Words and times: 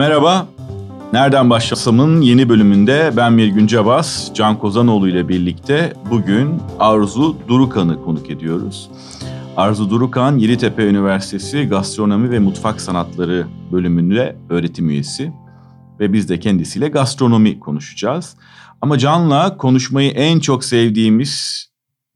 Merhaba. 0.00 0.48
Nereden 1.12 1.50
Başlasam'ın 1.50 2.20
yeni 2.20 2.48
bölümünde 2.48 3.12
ben 3.16 3.32
Mirgün 3.32 3.66
Cabas, 3.66 4.34
Can 4.34 4.58
Kozanoğlu 4.58 5.08
ile 5.08 5.28
birlikte 5.28 5.92
bugün 6.10 6.62
Arzu 6.78 7.36
Durukan'ı 7.48 8.04
konuk 8.04 8.30
ediyoruz. 8.30 8.90
Arzu 9.56 9.90
Durukan, 9.90 10.38
Yeditepe 10.38 10.86
Üniversitesi 10.86 11.62
Gastronomi 11.62 12.30
ve 12.30 12.38
Mutfak 12.38 12.80
Sanatları 12.80 13.46
bölümünde 13.72 14.36
öğretim 14.50 14.90
üyesi. 14.90 15.32
Ve 16.00 16.12
biz 16.12 16.28
de 16.28 16.40
kendisiyle 16.40 16.88
gastronomi 16.88 17.60
konuşacağız. 17.60 18.36
Ama 18.80 18.98
Can'la 18.98 19.56
konuşmayı 19.56 20.10
en 20.10 20.40
çok 20.40 20.64
sevdiğimiz 20.64 21.66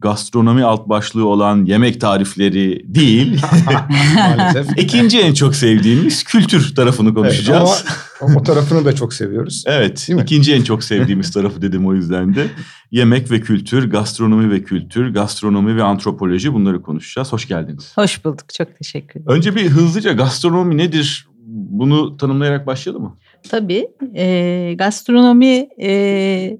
gastronomi 0.01 0.65
alt 0.65 0.89
başlığı 0.89 1.27
olan 1.27 1.65
yemek 1.65 2.01
tarifleri 2.01 2.95
değil. 2.95 3.43
Maalesef. 4.15 4.79
İkinci 4.79 5.21
en 5.21 5.35
çok 5.35 5.55
sevdiğimiz 5.55 6.25
kültür 6.25 6.75
tarafını 6.75 7.15
konuşacağız. 7.15 7.85
Evet, 7.87 7.97
ama 8.21 8.41
o 8.41 8.43
tarafını 8.43 8.85
da 8.85 8.95
çok 8.95 9.15
seviyoruz. 9.15 9.65
Evet. 9.67 10.09
ikinci 10.23 10.55
en 10.55 10.63
çok 10.63 10.85
sevdiğimiz 10.85 11.31
tarafı 11.31 11.63
dedim 11.63 11.87
o 11.87 11.95
yüzden 11.95 12.35
de. 12.35 12.47
Yemek 12.91 13.31
ve 13.31 13.41
kültür, 13.41 13.91
gastronomi 13.91 14.51
ve 14.51 14.63
kültür, 14.63 15.15
gastronomi 15.15 15.77
ve 15.77 15.83
antropoloji 15.83 16.53
bunları 16.53 16.83
konuşacağız. 16.83 17.33
Hoş 17.33 17.49
geldiniz. 17.49 17.93
Hoş 17.95 18.25
bulduk. 18.25 18.55
Çok 18.55 18.79
teşekkür 18.79 19.21
ederim. 19.21 19.37
Önce 19.37 19.55
bir 19.57 19.69
hızlıca 19.69 20.13
gastronomi 20.13 20.77
nedir? 20.77 21.29
Bunu 21.47 22.17
tanımlayarak 22.17 22.67
başlayalım 22.67 23.03
mı? 23.03 23.17
Tabii. 23.49 23.89
E, 24.15 24.75
gastronomi 24.79 25.69
e, 25.83 26.59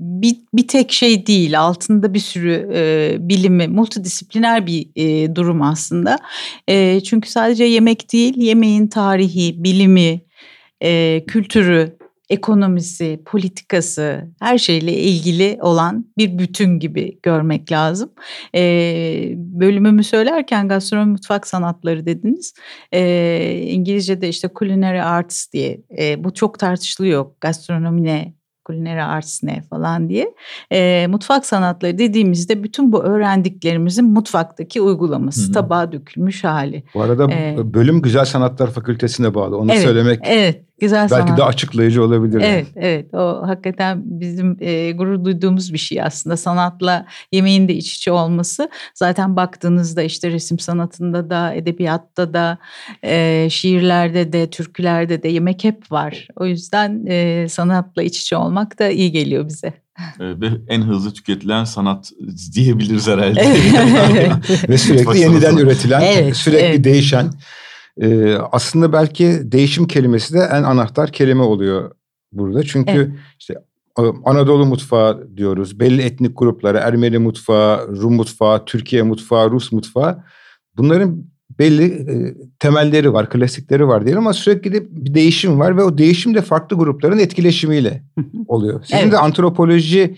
bir, 0.00 0.36
bir 0.54 0.68
tek 0.68 0.92
şey 0.92 1.26
değil. 1.26 1.60
Altında 1.60 2.14
bir 2.14 2.18
sürü 2.18 2.70
e, 2.74 3.16
bilimi, 3.20 3.68
multidisipliner 3.68 4.66
bir 4.66 4.86
e, 4.96 5.34
durum 5.34 5.62
aslında. 5.62 6.18
E, 6.68 7.00
çünkü 7.00 7.30
sadece 7.30 7.64
yemek 7.64 8.12
değil, 8.12 8.34
yemeğin 8.36 8.86
tarihi, 8.86 9.64
bilimi, 9.64 10.20
e, 10.80 11.24
kültürü, 11.26 11.96
ekonomisi, 12.30 13.22
politikası 13.26 14.28
her 14.40 14.58
şeyle 14.58 14.92
ilgili 14.92 15.58
olan 15.62 16.06
bir 16.18 16.38
bütün 16.38 16.78
gibi 16.78 17.18
görmek 17.22 17.72
lazım. 17.72 18.12
Ee, 18.54 19.32
bölümümü 19.36 20.04
söylerken 20.04 20.68
gastronomi 20.68 21.12
mutfak 21.12 21.46
sanatları 21.46 22.06
dediniz. 22.06 22.54
Ee, 22.92 23.60
İngilizce'de 23.68 24.28
işte 24.28 24.48
culinary 24.58 25.02
arts 25.02 25.52
diye 25.52 25.80
e, 25.98 26.24
bu 26.24 26.34
çok 26.34 26.58
tartışılıyor. 26.58 27.26
Gastronomi 27.40 28.04
ne, 28.04 28.34
culinary 28.66 29.02
arts 29.02 29.42
ne 29.42 29.62
falan 29.70 30.08
diye. 30.08 30.34
E, 30.72 31.06
mutfak 31.06 31.46
sanatları 31.46 31.98
dediğimizde 31.98 32.62
bütün 32.62 32.92
bu 32.92 33.02
öğrendiklerimizin 33.02 34.04
mutfaktaki 34.04 34.80
uygulaması, 34.80 35.44
Hı-hı. 35.44 35.52
tabağa 35.52 35.92
dökülmüş 35.92 36.44
hali. 36.44 36.84
Bu 36.94 37.02
arada 37.02 37.32
ee, 37.32 37.74
bölüm 37.74 38.02
Güzel 38.02 38.24
Sanatlar 38.24 38.70
Fakültesine 38.70 39.34
bağlı. 39.34 39.58
Onu 39.58 39.72
evet, 39.72 39.82
söylemek 39.82 40.20
evet, 40.24 40.64
güzel 40.80 41.10
belki 41.10 41.26
sanat. 41.26 41.38
de 41.38 41.44
açıklayıcı 41.44 42.04
olabilir. 42.04 42.40
Evet, 42.44 42.66
yani. 42.76 42.86
evet. 42.86 43.14
O 43.14 43.42
hakikaten 43.46 44.02
bizim 44.04 44.56
e, 44.60 44.92
gurur 44.92 45.24
duyduğumuz 45.24 45.72
bir 45.72 45.78
şey 45.78 46.02
aslında. 46.02 46.36
Sanatla 46.36 47.06
yemeğin 47.32 47.68
de 47.68 47.74
iç 47.74 47.96
içe 47.96 48.12
olması. 48.12 48.68
Zaten 48.94 49.36
baktığınızda 49.36 50.02
işte 50.02 50.30
resim 50.30 50.58
sanatında 50.58 51.30
da, 51.30 51.54
edebiyatta 51.54 52.34
da, 52.34 52.58
e, 53.04 53.46
şiirlerde 53.50 54.32
de, 54.32 54.50
türkülerde 54.50 55.22
de 55.22 55.28
yemek 55.28 55.64
hep 55.64 55.92
var. 55.92 56.28
O 56.36 56.46
yüzden 56.46 57.06
e, 57.06 57.46
sanatla 57.48 58.02
iç 58.02 58.20
içe 58.20 58.36
olmak 58.36 58.78
da 58.78 58.88
iyi 58.88 59.12
geliyor 59.12 59.48
bize. 59.48 59.84
Ve 60.20 60.46
en 60.68 60.82
hızlı 60.82 61.12
tüketilen 61.12 61.64
sanat 61.64 62.12
diyebiliriz 62.54 63.08
herhalde. 63.08 63.40
Ve 64.68 64.78
sürekli 64.78 65.18
yeniden 65.18 65.56
üretilen, 65.56 66.00
evet, 66.00 66.36
sürekli 66.36 66.66
evet. 66.66 66.84
değişen. 66.84 67.30
Ee, 68.00 68.34
aslında 68.52 68.92
belki 68.92 69.40
değişim 69.44 69.86
kelimesi 69.86 70.34
de 70.34 70.38
en 70.38 70.62
anahtar 70.62 71.12
kelime 71.12 71.42
oluyor 71.42 71.90
burada. 72.32 72.62
Çünkü 72.62 72.92
evet. 72.92 73.10
işte 73.38 73.54
Anadolu 74.24 74.66
mutfağı 74.66 75.36
diyoruz. 75.36 75.80
Belli 75.80 76.02
etnik 76.02 76.38
gruplara 76.38 76.78
Ermeni 76.78 77.18
mutfağı, 77.18 77.88
Rum 77.88 78.14
mutfağı, 78.14 78.64
Türkiye 78.64 79.02
mutfağı, 79.02 79.50
Rus 79.50 79.72
mutfağı. 79.72 80.24
Bunların 80.76 81.24
belli 81.58 81.84
e, 81.84 82.34
temelleri 82.58 83.12
var, 83.12 83.30
klasikleri 83.30 83.88
var 83.88 84.04
diyelim 84.04 84.22
ama 84.22 84.32
sürekli 84.32 84.72
de 84.72 84.86
bir 84.90 85.14
değişim 85.14 85.60
var 85.60 85.76
ve 85.76 85.82
o 85.82 85.98
değişim 85.98 86.34
de 86.34 86.42
farklı 86.42 86.76
grupların 86.76 87.18
etkileşimiyle 87.18 88.02
oluyor. 88.46 88.84
Sizin 88.84 89.02
evet. 89.02 89.12
de 89.12 89.18
antropoloji 89.18 90.16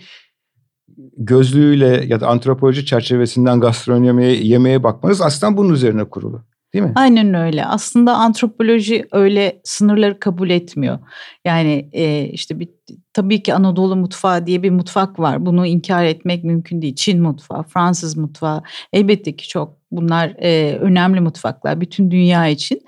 gözlüğüyle 1.17 2.05
ya 2.07 2.19
da 2.19 2.27
antropoloji 2.27 2.85
çerçevesinden 2.85 3.59
gastronomiye, 3.59 4.47
yemeğe 4.47 4.83
bakmanız 4.83 5.21
aslında 5.21 5.57
bunun 5.57 5.73
üzerine 5.73 6.03
kurulu. 6.03 6.43
Değil 6.77 6.87
mi? 6.87 6.93
Aynen 6.95 7.33
öyle. 7.33 7.65
Aslında 7.65 8.13
antropoloji 8.15 9.05
öyle 9.11 9.61
sınırları 9.63 10.19
kabul 10.19 10.49
etmiyor. 10.49 10.99
Yani 11.45 11.89
e, 11.93 12.25
işte 12.25 12.59
bir 12.59 12.76
tabii 13.13 13.43
ki 13.43 13.53
Anadolu 13.53 13.95
mutfağı 13.95 14.47
diye 14.47 14.63
bir 14.63 14.69
mutfak 14.69 15.19
var. 15.19 15.45
Bunu 15.45 15.65
inkar 15.65 16.05
etmek 16.05 16.43
mümkün 16.43 16.81
değil. 16.81 16.95
Çin 16.95 17.21
mutfağı, 17.21 17.63
Fransız 17.63 18.17
mutfağı 18.17 18.63
elbette 18.93 19.35
ki 19.35 19.47
çok 19.47 19.77
bunlar 19.91 20.35
e, 20.41 20.77
önemli 20.77 21.19
mutfaklar 21.19 21.81
bütün 21.81 22.11
dünya 22.11 22.47
için. 22.47 22.81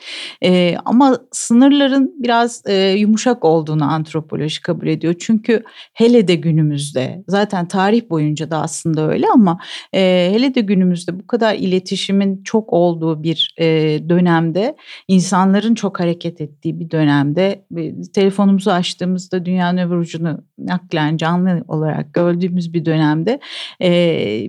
E, 0.44 0.76
ama 0.86 1.18
sınırların 1.32 2.16
biraz 2.18 2.64
e, 2.68 2.74
yumuşak 2.76 3.46
olduğunu 3.46 3.92
antropoloji 3.92 4.62
kabul 4.62 4.88
ediyor. 4.88 5.16
Çünkü 5.20 5.64
hele 5.94 6.28
de 6.28 6.36
günümüzde 6.36 7.24
zaten 7.28 7.68
tarih 7.68 8.10
boyunca 8.10 8.52
da 8.52 8.62
aslında 8.62 9.10
öyle 9.10 9.26
ama 9.34 9.60
e, 9.94 10.30
hele 10.34 10.56
de 10.56 10.62
günümüzde 10.62 11.20
bu 11.20 11.28
kadar 11.28 11.56
iletişimin 11.56 12.44
çok 12.44 12.74
olduğu 12.74 13.24
bir 13.24 13.56
e, 13.60 13.66
dönemde 14.10 14.76
insanların 15.08 15.76
çok 15.76 16.00
hareket 16.00 16.42
ettiği 16.42 16.80
bir 16.80 16.92
dönemde 16.92 17.66
e, 17.78 18.02
telefonumuzu 18.14 18.72
açtığımızda 18.72 19.46
dünyanın 19.46 19.78
öbür 19.90 19.98
ucunu 19.98 20.44
naklen 20.58 21.18
canlı 21.18 21.64
olarak 21.68 22.14
gördüğümüz 22.14 22.74
bir 22.74 22.86
dönemde 22.86 23.40
e, 23.82 24.48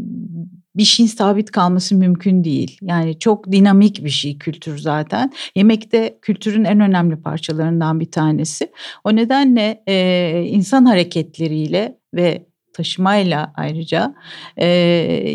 bir 0.77 0.84
şeyin 0.84 1.09
sabit 1.09 1.51
kalması 1.51 1.95
mümkün 1.95 2.45
değil. 2.45 2.78
Yani 2.83 3.19
çok 3.19 3.53
dinamik 3.53 4.05
bir 4.05 4.11
şey 4.11 4.39
kültür 4.39 4.79
zaten. 4.79 5.33
Yemek 5.55 5.93
de 5.93 6.19
kültürün 6.23 6.65
en 6.65 6.81
önemli 6.81 7.17
parçalarından 7.17 8.00
bir 8.00 8.11
tanesi. 8.11 8.73
O 9.05 9.17
nedenle 9.17 9.83
e, 9.89 10.45
insan 10.47 10.84
hareketleriyle 10.84 11.99
ve 12.15 12.47
taşımayla 12.73 13.53
ayrıca 13.56 14.15
e, 14.56 14.67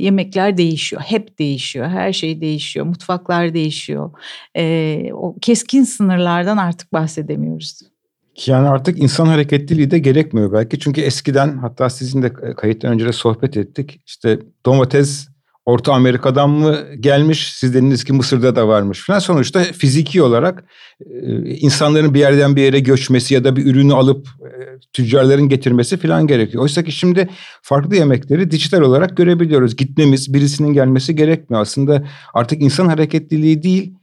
yemekler 0.01 0.57
değişiyor. 0.57 1.01
Hep 1.01 1.39
değişiyor. 1.39 1.87
Her 1.87 2.13
şey 2.13 2.41
değişiyor. 2.41 2.85
Mutfaklar 2.85 3.53
değişiyor. 3.53 4.11
E, 4.57 5.09
o 5.13 5.35
keskin 5.41 5.83
sınırlardan 5.83 6.57
artık 6.57 6.93
bahsedemiyoruz. 6.93 7.94
Yani 8.45 8.67
artık 8.67 8.99
insan 8.99 9.25
hareketliliği 9.25 9.91
de 9.91 9.99
gerekmiyor 9.99 10.53
belki. 10.53 10.79
Çünkü 10.79 11.01
eskiden 11.01 11.57
hatta 11.57 11.89
sizin 11.89 12.21
de 12.21 12.33
kayıttan 12.33 12.93
önce 12.93 13.05
de 13.05 13.11
sohbet 13.11 13.57
ettik. 13.57 14.01
İşte 14.05 14.39
domates 14.65 15.27
Orta 15.65 15.93
Amerika'dan 15.93 16.49
mı 16.49 16.77
gelmiş? 16.99 17.53
Siz 17.53 17.73
dediniz 17.73 18.03
ki 18.03 18.13
Mısır'da 18.13 18.55
da 18.55 18.67
varmış 18.67 19.05
falan. 19.05 19.19
Sonuçta 19.19 19.63
fiziki 19.63 20.21
olarak 20.21 20.63
insanların 21.45 22.13
bir 22.13 22.19
yerden 22.19 22.55
bir 22.55 22.61
yere 22.61 22.79
göçmesi 22.79 23.33
ya 23.33 23.43
da 23.43 23.55
bir 23.55 23.65
ürünü 23.65 23.93
alıp 23.93 24.27
tüccarların 24.93 25.49
getirmesi 25.49 25.97
falan 25.97 26.27
gerekiyor. 26.27 26.63
Oysa 26.63 26.83
ki 26.83 26.91
şimdi 26.91 27.29
farklı 27.61 27.95
yemekleri 27.95 28.51
dijital 28.51 28.81
olarak 28.81 29.17
görebiliyoruz. 29.17 29.75
Gitmemiz, 29.75 30.33
birisinin 30.33 30.73
gelmesi 30.73 31.15
gerekmiyor. 31.15 31.61
Aslında 31.61 32.03
artık 32.33 32.61
insan 32.61 32.87
hareketliliği 32.87 33.63
değil, 33.63 33.93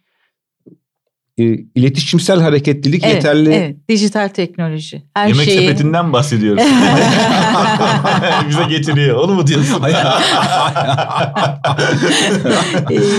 e, 1.38 1.44
iletişimsel 1.74 2.40
hareketlilik 2.40 3.04
evet, 3.04 3.14
yeterli. 3.14 3.52
Evet, 3.52 3.76
dijital 3.88 4.28
teknoloji. 4.28 5.02
Her 5.14 5.28
Yemek 5.28 5.44
şeyi... 5.44 5.58
sepetinden 5.58 6.12
bahsediyoruz. 6.12 6.62
Bize 8.48 8.64
getiriyor. 8.64 9.16
Onu 9.16 9.34
mu 9.34 9.46
diyorsun? 9.46 9.82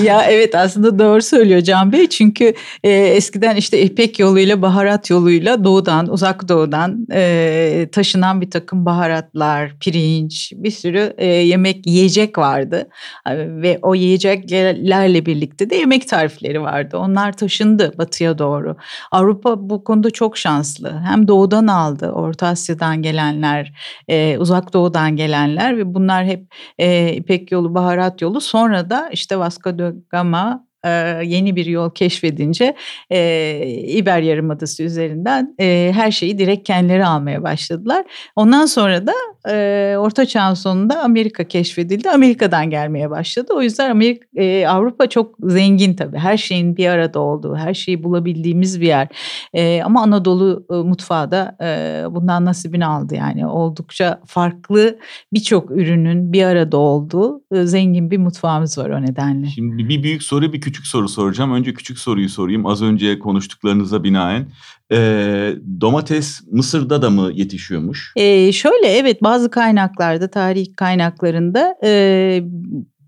ya 0.03 0.23
evet 0.23 0.55
aslında 0.55 0.99
doğru 0.99 1.21
söylüyor 1.21 1.61
Can 1.61 1.91
Bey. 1.91 2.09
Çünkü 2.09 2.53
e, 2.83 2.91
eskiden 2.91 3.55
işte 3.55 3.81
İpek 3.81 4.19
yoluyla, 4.19 4.61
baharat 4.61 5.09
yoluyla 5.09 5.63
doğudan, 5.63 6.07
uzak 6.07 6.49
doğudan 6.49 7.07
e, 7.13 7.87
taşınan 7.91 8.41
bir 8.41 8.51
takım 8.51 8.85
baharatlar, 8.85 9.79
pirinç, 9.79 10.53
bir 10.55 10.71
sürü 10.71 11.13
e, 11.17 11.25
yemek, 11.25 11.87
yiyecek 11.87 12.37
vardı. 12.37 12.89
Ve 13.37 13.79
o 13.81 13.95
yiyeceklerle 13.95 15.25
birlikte 15.25 15.69
de 15.69 15.75
yemek 15.75 16.07
tarifleri 16.07 16.61
vardı. 16.61 16.97
Onlar 16.97 17.33
taşındı 17.33 17.93
batıya 18.03 18.37
doğru. 18.37 18.75
Avrupa 19.11 19.69
bu 19.69 19.83
konuda 19.83 20.09
çok 20.11 20.37
şanslı. 20.37 20.99
Hem 21.05 21.27
doğudan 21.27 21.67
aldı, 21.67 22.11
Orta 22.11 22.47
Asya'dan 22.47 23.01
gelenler, 23.01 23.73
e, 24.07 24.37
uzak 24.37 24.73
doğudan 24.73 25.15
gelenler 25.15 25.77
ve 25.77 25.93
bunlar 25.93 26.25
hep 26.25 26.53
e, 26.79 27.13
İpek 27.13 27.51
yolu, 27.51 27.75
baharat 27.75 28.21
yolu. 28.21 28.41
Sonra 28.41 28.89
da 28.89 29.09
işte 29.11 29.39
Vasco 29.39 29.77
da 29.79 29.93
Gama 30.09 30.65
e, 30.85 30.89
yeni 31.23 31.55
bir 31.55 31.65
yol 31.65 31.89
keşfedince 31.89 32.75
e, 33.09 33.67
İber 33.87 34.21
Yarımadası 34.21 34.83
üzerinden 34.83 35.55
e, 35.59 35.91
her 35.95 36.11
şeyi 36.11 36.37
direkt 36.37 36.67
kendileri 36.67 37.05
almaya 37.05 37.43
başladılar. 37.43 38.05
Ondan 38.35 38.65
sonra 38.65 39.07
da 39.07 39.13
e, 39.49 39.95
Orta 39.97 40.25
Çağ'ın 40.25 40.53
sonunda 40.53 41.03
Amerika 41.03 41.43
keşfedildi. 41.43 42.09
Amerika'dan 42.09 42.69
gelmeye 42.69 43.09
başladı. 43.09 43.53
O 43.55 43.61
yüzden 43.61 43.89
Amerika, 43.89 44.25
e, 44.35 44.67
Avrupa 44.67 45.09
çok 45.09 45.35
zengin 45.43 45.93
tabii. 45.93 46.17
Her 46.17 46.37
şeyin 46.37 46.77
bir 46.77 46.87
arada 46.87 47.19
olduğu, 47.19 47.55
her 47.55 47.73
şeyi 47.73 48.03
bulabildiğimiz 48.03 48.81
bir 48.81 48.87
yer. 48.87 49.07
E, 49.53 49.81
ama 49.83 50.01
Anadolu 50.01 50.65
e, 50.71 50.73
mutfağı 50.73 51.31
da 51.31 51.57
e, 51.61 52.05
bundan 52.15 52.45
nasibini 52.45 52.85
aldı 52.85 53.15
yani. 53.15 53.47
Oldukça 53.47 54.19
farklı 54.25 54.99
birçok 55.33 55.71
ürünün 55.71 56.33
bir 56.33 56.43
arada 56.43 56.77
olduğu 56.77 57.41
e, 57.51 57.63
zengin 57.65 58.11
bir 58.11 58.17
mutfağımız 58.17 58.77
var 58.77 58.89
o 58.89 59.01
nedenle. 59.01 59.47
Şimdi 59.47 59.89
bir 59.89 60.03
büyük 60.03 60.23
soru 60.23 60.53
bir 60.53 60.61
küçük 60.61 60.72
soru 60.81 61.09
soracağım. 61.09 61.53
Önce 61.53 61.73
küçük 61.73 61.99
soruyu 61.99 62.29
sorayım. 62.29 62.65
Az 62.65 62.81
önce 62.81 63.19
konuştuklarınıza 63.19 64.03
binaen. 64.03 64.47
E, 64.91 64.97
domates 65.81 66.41
Mısır'da 66.51 67.01
da 67.01 67.09
mı 67.09 67.31
yetişiyormuş? 67.33 68.13
E, 68.15 68.51
şöyle 68.51 68.87
evet 68.87 69.23
bazı 69.23 69.49
kaynaklarda, 69.49 70.27
tarih 70.27 70.67
kaynaklarında 70.75 71.75
e, 71.83 72.43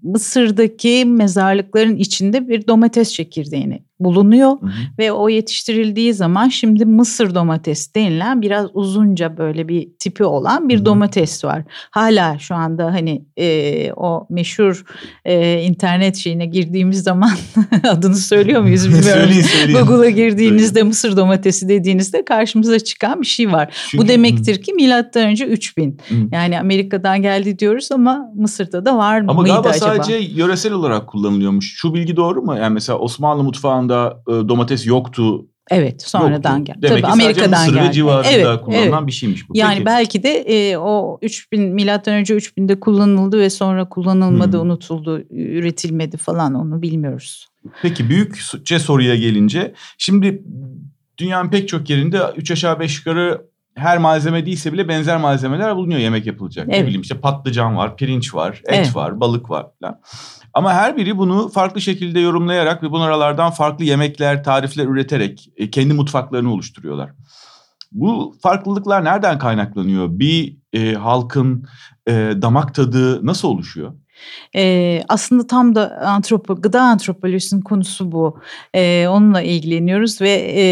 Mısır'daki 0.03 1.05
mezarlıkların 1.05 1.95
içinde 1.95 2.47
bir 2.47 2.67
domates 2.67 3.13
çekirdeğini 3.13 3.85
bulunuyor 3.99 4.51
hı 4.61 4.65
hı. 4.65 4.71
ve 4.99 5.11
o 5.11 5.29
yetiştirildiği 5.29 6.13
zaman 6.13 6.49
şimdi 6.49 6.85
Mısır 6.85 7.35
domates 7.35 7.95
denilen 7.95 8.41
biraz 8.41 8.67
uzunca 8.73 9.37
böyle 9.37 9.67
bir 9.67 9.89
tipi 9.99 10.23
olan 10.23 10.69
bir 10.69 10.77
hı 10.77 10.81
hı. 10.81 10.85
domates 10.85 11.45
var. 11.45 11.63
Hala 11.91 12.39
şu 12.39 12.55
anda 12.55 12.85
hani 12.85 13.25
e, 13.37 13.91
o 13.93 14.27
meşhur 14.29 14.83
e, 15.25 15.61
internet 15.61 16.15
şeyine 16.15 16.45
girdiğimiz 16.45 17.03
zaman 17.03 17.31
adını 17.83 18.15
söylüyor 18.15 18.61
muyuz 18.61 18.89
bilmiyorum. 18.89 19.87
Google'a 19.87 20.09
girdiğinizde 20.09 20.67
söyleyin. 20.67 20.87
Mısır 20.87 21.17
domatesi 21.17 21.69
dediğinizde 21.69 22.25
karşımıza 22.25 22.79
çıkan 22.79 23.21
bir 23.21 23.25
şey 23.25 23.51
var. 23.51 23.73
Çünkü, 23.89 24.03
Bu 24.03 24.07
demektir 24.07 24.57
hı. 24.57 24.61
ki 24.61 24.73
milattan 24.73 25.27
önce 25.27 25.45
3000. 25.45 25.97
Hı. 26.07 26.15
Yani 26.31 26.59
Amerika'dan 26.59 27.21
geldi 27.21 27.59
diyoruz 27.59 27.91
ama 27.91 28.31
Mısır'da 28.35 28.85
da 28.85 28.97
var 28.97 29.23
Ama 29.27 29.43
galiba 29.43 29.69
acaba? 29.69 29.73
sadece 29.73 30.15
yöresel 30.15 30.73
olarak 30.73 31.07
kullanılıyormuş. 31.07 31.73
Şu 31.77 31.93
bilgi 31.93 32.15
doğru 32.15 32.41
mu? 32.41 32.57
Yani 32.57 32.73
mesela 32.73 32.99
Osmanlı 32.99 33.43
mutfağında 33.43 33.84
e, 33.93 34.31
domates 34.49 34.87
yoktu 34.87 35.45
Evet 35.71 36.01
sonradan 36.01 36.65
geldi. 36.65 36.77
Demek 36.81 36.91
Tabii, 36.91 37.01
ki 37.01 37.07
Amerika'dan 37.07 37.65
Mısır 37.65 37.73
geldi. 37.73 37.93
civarında 37.93 38.29
evet, 38.31 38.61
kullanılan 38.61 38.99
evet. 38.99 39.07
bir 39.07 39.11
şeymiş 39.11 39.49
bu. 39.49 39.57
Yani 39.57 39.73
Peki. 39.73 39.85
belki 39.85 40.23
de 40.23 40.29
e, 40.29 40.77
o 40.77 41.19
3000 41.21 41.61
milattan 41.61 42.13
önce 42.13 42.35
3000'de 42.35 42.79
kullanıldı 42.79 43.39
ve 43.39 43.49
sonra 43.49 43.89
kullanılmadı, 43.89 44.57
hmm. 44.57 44.69
unutuldu, 44.69 45.23
üretilmedi 45.29 46.17
falan 46.17 46.53
onu 46.53 46.81
bilmiyoruz. 46.81 47.47
Peki 47.81 48.09
büyükçe 48.09 48.79
soruya 48.79 49.15
gelince 49.15 49.73
şimdi 49.97 50.43
dünyanın 51.17 51.49
pek 51.49 51.67
çok 51.67 51.89
yerinde 51.89 52.19
3 52.37 52.51
aşağı 52.51 52.79
5 52.79 52.97
yukarı 52.97 53.41
her 53.75 53.97
malzeme 53.97 54.45
değilse 54.45 54.73
bile 54.73 54.87
benzer 54.87 55.17
malzemeler 55.17 55.75
bulunuyor 55.75 55.99
yemek 55.99 56.25
yapılacak. 56.25 56.67
Evet. 56.69 56.79
Ne 56.79 56.85
bileyim 56.85 57.01
işte 57.01 57.19
patlıcan 57.19 57.77
var, 57.77 57.97
pirinç 57.97 58.35
var, 58.35 58.61
et 58.65 58.73
evet. 58.73 58.95
var, 58.95 59.19
balık 59.19 59.49
var 59.49 59.67
falan. 59.81 60.01
Ama 60.53 60.73
her 60.73 60.97
biri 60.97 61.17
bunu 61.17 61.49
farklı 61.49 61.81
şekilde 61.81 62.19
yorumlayarak 62.19 62.83
ve 62.83 62.91
bunlardan 62.91 63.51
farklı 63.51 63.85
yemekler, 63.85 64.43
tarifler 64.43 64.85
üreterek 64.85 65.49
e, 65.57 65.69
kendi 65.69 65.93
mutfaklarını 65.93 66.53
oluşturuyorlar. 66.53 67.11
Bu 67.91 68.35
farklılıklar 68.41 69.03
nereden 69.03 69.39
kaynaklanıyor? 69.39 70.07
Bir 70.09 70.57
e, 70.73 70.93
halkın 70.93 71.67
e, 72.07 72.11
damak 72.13 72.75
tadı 72.75 73.25
nasıl 73.25 73.47
oluşuyor? 73.47 73.93
Ee, 74.55 75.01
aslında 75.09 75.47
tam 75.47 75.75
da 75.75 75.97
antropo, 75.97 76.55
gıda 76.55 76.81
antropolojisinin 76.81 77.61
konusu 77.61 78.11
bu. 78.11 78.39
Ee, 78.73 79.07
onunla 79.07 79.41
ilgileniyoruz 79.41 80.21
ve 80.21 80.31
e, 80.31 80.63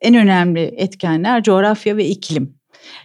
en 0.00 0.14
önemli 0.14 0.60
etkenler 0.60 1.42
coğrafya 1.42 1.96
ve 1.96 2.06
iklim 2.06 2.59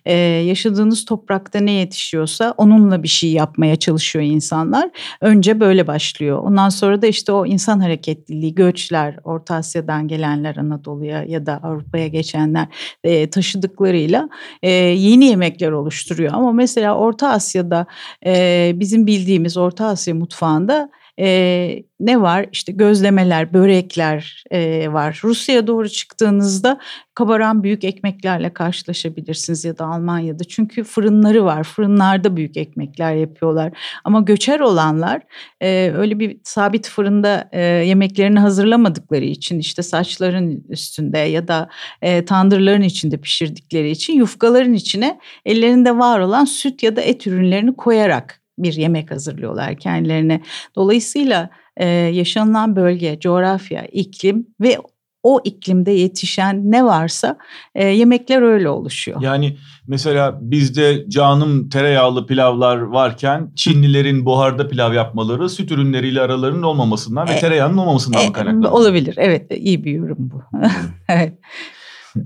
e, 0.06 0.14
yaşadığınız 0.18 1.06
toprakta 1.06 1.60
ne 1.60 1.72
yetişiyorsa 1.72 2.54
onunla 2.58 3.04
bir 3.04 3.08
şey 3.08 3.32
yapmaya 3.32 3.76
çalışıyor 3.76 4.26
insanlar. 4.26 4.90
Önce 5.22 5.60
böyle 5.60 5.88
başlıyor. 5.88 6.40
Ondan 6.40 6.70
sonra 6.70 7.02
da 7.02 7.08
işte 7.08 7.32
o 7.32 7.46
insan 7.46 7.80
hareketliliği, 7.80 8.56
göçler, 8.56 9.18
Orta 9.24 9.56
Asya'dan 9.56 10.08
gelenler 10.08 10.56
Anadolu'ya 10.56 11.24
ya 11.24 11.46
da 11.46 11.60
Avrupa'ya 11.64 12.08
geçenler 12.08 12.68
e, 13.04 13.30
taşıdıklarıyla 13.30 14.30
e, 14.62 14.70
yeni 14.72 15.26
yemekler 15.26 15.72
oluşturuyor. 15.72 16.34
Ama 16.34 16.52
mesela 16.52 16.98
Orta 16.98 17.30
Asya'da 17.30 17.86
e, 18.26 18.72
bizim 18.76 19.08
bildiğimiz 19.08 19.58
Orta 19.58 19.86
Asya 19.86 20.16
mutfağında 20.16 20.90
e, 21.20 21.84
ne 22.00 22.22
var? 22.22 22.46
İşte 22.52 22.72
gözlemeler, 22.72 23.54
börekler 23.54 24.44
e, 24.52 24.94
var. 24.94 25.20
Rusya'ya 25.24 25.68
doğru 25.68 25.90
çıktığınızda 25.90 26.80
kabaran 27.14 27.64
büyük 27.64 27.84
ekmeklerle 27.84 28.54
karşılaşabilirsiniz 28.54 29.66
ya 29.66 29.78
da 29.78 29.86
Almanya'da. 29.86 30.44
Çünkü 30.44 30.84
fırınları 30.84 31.46
var. 31.46 31.64
Fırınlarda 31.64 32.38
büyük 32.38 32.58
ekmekler 32.58 33.16
yapıyorlar. 33.16 33.72
Ama 34.04 34.22
göçer 34.22 34.60
olanlar 34.60 35.22
e, 35.62 35.92
öyle 35.96 36.20
bir 36.20 36.38
sabit 36.44 36.90
fırında 36.90 37.50
e, 37.52 37.62
yemeklerini 37.62 38.40
hazırlamadıkları 38.40 39.26
için 39.26 39.60
işte 39.60 39.84
saçların 39.84 40.64
üstünde 40.70 41.18
ya 41.18 41.48
da 41.48 41.70
e, 42.02 42.26
tandırların 42.26 42.82
içinde 42.82 43.18
pişirdikleri 43.18 43.92
için 43.92 44.14
yufkaların 44.14 44.74
içine 44.74 45.20
ellerinde 45.46 45.98
var 45.98 46.20
olan 46.20 46.46
süt 46.46 46.84
ya 46.84 46.96
da 46.96 47.02
et 47.02 47.28
ürünlerini 47.28 47.76
koyarak 47.76 48.45
bir 48.58 48.74
yemek 48.74 49.12
hazırlıyorlar 49.12 49.76
kendilerine. 49.76 50.42
Dolayısıyla 50.76 51.50
e, 51.78 51.88
yaşanılan 51.88 52.76
bölge, 52.76 53.20
coğrafya, 53.20 53.86
iklim 53.86 54.48
ve 54.62 54.78
o 55.26 55.42
iklimde 55.44 55.92
yetişen 55.92 56.72
ne 56.72 56.86
varsa 56.86 57.38
e, 57.76 57.86
yemekler 57.86 58.42
öyle 58.42 58.70
oluşuyor. 58.70 59.22
Yani 59.22 59.58
mesela 59.88 60.40
bizde 60.42 61.10
canım 61.10 61.70
tereyağlı 61.70 62.28
pilavlar 62.28 62.78
varken 62.78 63.52
Çinlilerin 63.56 64.26
buharda 64.26 64.68
pilav 64.68 64.94
yapmaları 64.94 65.50
süt 65.50 65.72
ürünleriyle 65.72 66.22
aralarının 66.22 66.64
olmamasından 66.64 67.28
e, 67.28 67.32
ve 67.32 67.40
tereyağının 67.40 67.78
olmamasından 67.78 68.24
e, 68.24 68.28
mı 68.28 68.34
kaynaklanıyor? 68.34 68.72
Olabilir 68.72 69.16
evet 69.18 69.52
iyi 69.58 69.84
bir 69.84 69.92
yorum 69.92 70.18
bu. 70.20 70.42
evet. 71.10 71.34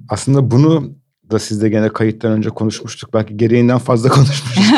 Aslında 0.09 0.51
bunu 0.51 0.98
da 1.31 1.39
sizde 1.39 1.69
gene 1.69 1.89
kayıttan 1.89 2.31
önce 2.31 2.49
konuşmuştuk. 2.49 3.13
Belki 3.13 3.37
gereğinden 3.37 3.77
fazla 3.77 4.09
konuşmuştuk. 4.15 4.75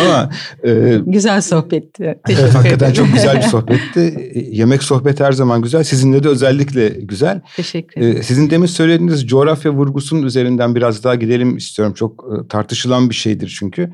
Ama 0.00 0.30
e, 0.64 0.98
güzel 1.06 1.40
sohbetti. 1.40 2.18
evet, 2.28 2.54
hakikaten 2.54 2.92
çok 2.92 3.12
güzel 3.12 3.36
bir 3.36 3.42
sohbetti. 3.56 4.30
E, 4.34 4.40
yemek 4.40 4.82
sohbeti 4.82 5.24
her 5.24 5.32
zaman 5.32 5.62
güzel. 5.62 5.84
Sizinle 5.84 6.24
de 6.24 6.28
özellikle 6.28 6.88
güzel. 6.88 7.40
Teşekkür 7.56 8.00
ederim. 8.00 8.16
E, 8.16 8.22
sizin 8.22 8.50
demin 8.50 8.66
söylediğiniz 8.66 9.26
coğrafya 9.26 9.72
vurgusunun 9.72 10.22
üzerinden 10.22 10.74
biraz 10.74 11.04
daha 11.04 11.14
gidelim 11.14 11.56
istiyorum. 11.56 11.94
Çok 11.94 12.24
e, 12.24 12.48
tartışılan 12.48 13.10
bir 13.10 13.14
şeydir 13.14 13.56
çünkü. 13.58 13.92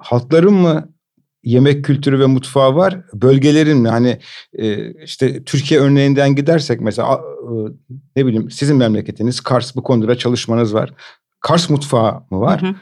Halkların 0.00 0.54
mı 0.54 0.88
yemek 1.42 1.84
kültürü 1.84 2.20
ve 2.20 2.26
mutfağı 2.26 2.74
var. 2.74 3.00
Bölgelerin 3.14 3.78
mi? 3.78 3.88
Hani 3.88 4.18
e, 4.58 4.92
işte 5.04 5.44
Türkiye 5.44 5.80
örneğinden 5.80 6.34
gidersek 6.34 6.80
mesela 6.80 7.20
e, 7.42 7.52
ne 8.16 8.26
bileyim 8.26 8.50
sizin 8.50 8.76
memleketiniz 8.76 9.40
Kars 9.40 9.76
bu 9.76 9.82
konuda 9.82 10.18
çalışmanız 10.18 10.74
var. 10.74 10.94
Kars 11.40 11.70
mutfağı 11.70 12.22
mı 12.30 12.40
var? 12.40 12.62
Hı 12.62 12.66
hı. 12.66 12.74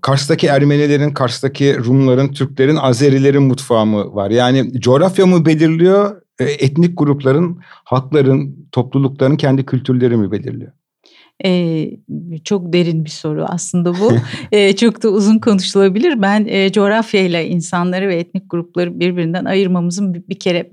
Kars'taki 0.00 0.46
Ermenilerin, 0.46 1.10
Kars'taki 1.10 1.78
Rumların, 1.78 2.28
Türklerin, 2.28 2.76
Azerilerin 2.76 3.42
mutfağı 3.42 3.86
mı 3.86 4.14
var? 4.14 4.30
Yani 4.30 4.80
coğrafya 4.80 5.26
mı 5.26 5.46
belirliyor? 5.46 6.22
E, 6.38 6.44
etnik 6.44 6.98
grupların, 6.98 7.60
halkların, 7.64 8.68
toplulukların 8.72 9.36
kendi 9.36 9.66
kültürleri 9.66 10.16
mi 10.16 10.32
belirliyor? 10.32 10.72
Ee, 11.44 11.90
çok 12.44 12.72
derin 12.72 13.04
bir 13.04 13.10
soru 13.10 13.44
aslında 13.48 13.94
bu. 13.94 14.12
ee, 14.52 14.76
çok 14.76 15.02
da 15.02 15.08
uzun 15.08 15.38
konuşulabilir. 15.38 16.22
Ben 16.22 16.46
e, 16.48 16.72
coğrafyayla 16.72 17.40
insanları 17.40 18.08
ve 18.08 18.16
etnik 18.16 18.50
grupları 18.50 19.00
birbirinden 19.00 19.44
ayırmamızın 19.44 20.14
bir, 20.14 20.28
bir 20.28 20.38
kere 20.38 20.70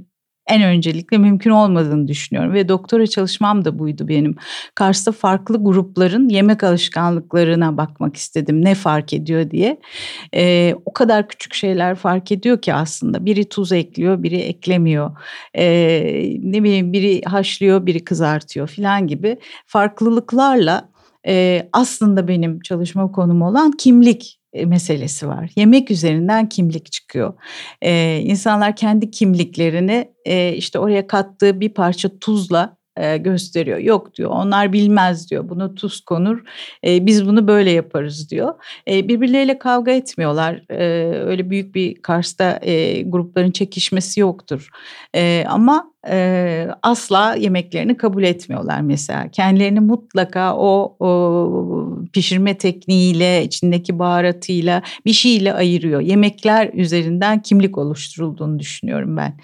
en 0.47 0.63
öncelikle 0.63 1.17
mümkün 1.17 1.51
olmadığını 1.51 2.07
düşünüyorum 2.07 2.53
ve 2.53 2.69
doktora 2.69 3.07
çalışmam 3.07 3.65
da 3.65 3.79
buydu 3.79 4.07
benim. 4.07 4.35
Kars'ta 4.75 5.11
farklı 5.11 5.63
grupların 5.63 6.29
yemek 6.29 6.63
alışkanlıklarına 6.63 7.77
bakmak 7.77 8.15
istedim 8.15 8.65
ne 8.65 8.75
fark 8.75 9.13
ediyor 9.13 9.51
diye. 9.51 9.79
Ee, 10.35 10.75
o 10.85 10.93
kadar 10.93 11.27
küçük 11.27 11.53
şeyler 11.53 11.95
fark 11.95 12.31
ediyor 12.31 12.61
ki 12.61 12.73
aslında 12.73 13.25
biri 13.25 13.49
tuz 13.49 13.71
ekliyor 13.71 14.23
biri 14.23 14.37
eklemiyor. 14.37 15.11
Ee, 15.53 16.35
ne 16.39 16.63
bileyim 16.63 16.93
biri 16.93 17.21
haşlıyor 17.21 17.85
biri 17.85 18.03
kızartıyor 18.03 18.67
filan 18.67 19.07
gibi 19.07 19.37
farklılıklarla 19.65 20.89
e, 21.27 21.69
aslında 21.73 22.27
benim 22.27 22.59
çalışma 22.59 23.11
konum 23.11 23.41
olan 23.41 23.71
kimlik 23.71 24.36
e, 24.36 24.36
meselesi 24.65 25.27
var. 25.27 25.51
Yemek 25.55 25.91
üzerinden 25.91 26.49
kimlik 26.49 26.91
çıkıyor. 26.91 27.33
Ee, 27.81 28.19
insanlar 28.23 28.75
kendi 28.75 29.11
kimliklerini 29.11 30.11
e, 30.25 30.53
işte 30.53 30.79
oraya 30.79 31.07
kattığı 31.07 31.59
bir 31.59 31.69
parça 31.69 32.19
tuzla 32.19 32.76
e, 32.97 33.17
gösteriyor. 33.17 33.77
Yok 33.77 34.15
diyor 34.15 34.29
onlar 34.29 34.73
bilmez 34.73 35.31
diyor. 35.31 35.49
Buna 35.49 35.75
tuz 35.75 36.01
konur. 36.01 36.43
E, 36.85 37.05
biz 37.05 37.27
bunu 37.27 37.47
böyle 37.47 37.71
yaparız 37.71 38.29
diyor. 38.31 38.53
E, 38.89 39.07
birbirleriyle 39.07 39.59
kavga 39.59 39.91
etmiyorlar. 39.91 40.61
E, 40.69 40.85
öyle 41.19 41.49
büyük 41.49 41.75
bir 41.75 42.01
Kars'ta 42.01 42.59
e, 42.61 43.01
grupların 43.01 43.51
çekişmesi 43.51 44.19
yoktur. 44.19 44.69
E, 45.15 45.43
ama 45.47 45.91
e, 46.09 46.67
asla 46.83 47.35
yemeklerini 47.35 47.97
kabul 47.97 48.23
etmiyorlar 48.23 48.81
mesela. 48.81 49.31
Kendilerini 49.31 49.79
mutlaka 49.79 50.55
o, 50.55 50.95
o 50.99 51.97
pişirme 52.13 52.57
tekniğiyle, 52.57 53.43
içindeki 53.43 53.99
baharatıyla 53.99 54.81
bir 55.05 55.13
şeyle 55.13 55.53
ayırıyor. 55.53 56.01
Yemekler 56.01 56.69
üzerinden 56.73 57.41
kimlik 57.41 57.77
oluşturulduğunu 57.77 58.59
düşünüyorum 58.59 59.17
ben. 59.17 59.37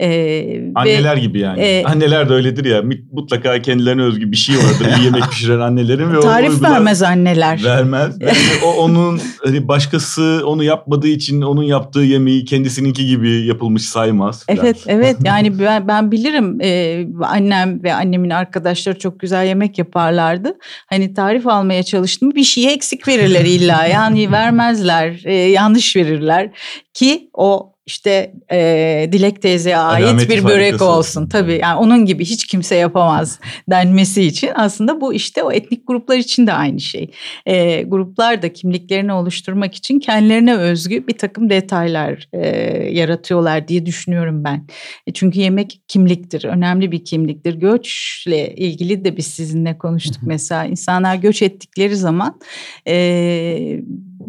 Ee, 0.00 0.72
Anneler 0.74 1.16
ve, 1.16 1.20
gibi 1.20 1.38
yani. 1.38 1.60
E, 1.60 1.84
Anneler 1.84 2.28
de 2.28 2.32
öyledir 2.32 2.64
ya 2.64 2.82
mutlaka 3.12 3.62
kendilerine 3.62 4.02
özgü 4.02 4.32
bir 4.32 4.36
şey 4.36 4.56
vardır 4.56 4.98
iyi 4.98 5.04
yemek 5.04 5.22
pişiren 5.30 5.60
annelerin. 5.60 6.12
ve 6.12 6.20
Tarif 6.20 6.62
vermez 6.62 7.02
anneler. 7.02 7.64
Vermez. 7.64 8.18
Yani 8.28 8.38
o 8.64 8.72
onun 8.72 9.20
hani 9.44 9.68
başkası 9.68 10.42
onu 10.44 10.64
yapmadığı 10.64 11.08
için 11.08 11.42
onun 11.42 11.62
yaptığı 11.62 12.00
yemeği 12.00 12.44
kendisininki 12.44 13.06
gibi 13.06 13.46
yapılmış 13.46 13.82
saymaz. 13.82 14.46
Falan. 14.46 14.58
Evet 14.58 14.84
evet 14.86 15.16
yani 15.24 15.58
ben, 15.58 15.88
ben 15.88 16.10
bilirim 16.12 16.60
e, 16.60 17.04
annem 17.22 17.82
ve 17.82 17.94
annemin 17.94 18.30
arkadaşları 18.30 18.98
çok 18.98 19.20
güzel 19.20 19.46
yemek 19.46 19.78
yaparlardı. 19.78 20.54
Hani 20.86 21.14
tarif 21.14 21.46
almaya 21.46 21.82
çalıştım 21.82 22.34
bir 22.34 22.44
şeye 22.44 22.72
eksik 22.72 23.08
verirler 23.08 23.44
illa 23.44 23.86
yani 23.86 24.32
vermezler 24.32 25.20
e, 25.24 25.34
yanlış 25.34 25.96
verirler 25.96 26.50
ki 26.94 27.30
o 27.34 27.72
işte 27.88 28.32
e, 28.52 29.08
Dilek 29.12 29.42
teyzeye 29.42 29.76
ait 29.76 30.04
Alamet 30.04 30.30
bir 30.30 30.44
börek 30.44 30.82
olsun. 30.82 31.28
Tabii 31.28 31.58
yani 31.62 31.78
onun 31.78 32.06
gibi 32.06 32.24
hiç 32.24 32.46
kimse 32.46 32.74
yapamaz 32.74 33.40
denmesi 33.70 34.22
için 34.22 34.50
aslında 34.54 35.00
bu 35.00 35.14
işte 35.14 35.42
o 35.42 35.52
etnik 35.52 35.86
gruplar 35.86 36.16
için 36.16 36.46
de 36.46 36.52
aynı 36.52 36.80
şey. 36.80 37.10
E, 37.46 37.82
gruplar 37.82 38.42
da 38.42 38.52
kimliklerini 38.52 39.12
oluşturmak 39.12 39.74
için 39.74 39.98
kendilerine 39.98 40.56
özgü 40.56 41.06
bir 41.06 41.18
takım 41.18 41.50
detaylar 41.50 42.28
e, 42.32 42.48
yaratıyorlar 42.92 43.68
diye 43.68 43.86
düşünüyorum 43.86 44.44
ben. 44.44 44.66
E, 45.06 45.12
çünkü 45.12 45.40
yemek 45.40 45.80
kimliktir, 45.88 46.44
önemli 46.44 46.92
bir 46.92 47.04
kimliktir. 47.04 47.54
Göçle 47.54 48.54
ilgili 48.54 49.04
de 49.04 49.16
biz 49.16 49.26
sizinle 49.26 49.78
konuştuk 49.78 50.22
mesela. 50.22 50.64
İnsanlar 50.64 51.14
göç 51.14 51.42
ettikleri 51.42 51.96
zaman 51.96 52.40
e, 52.88 53.80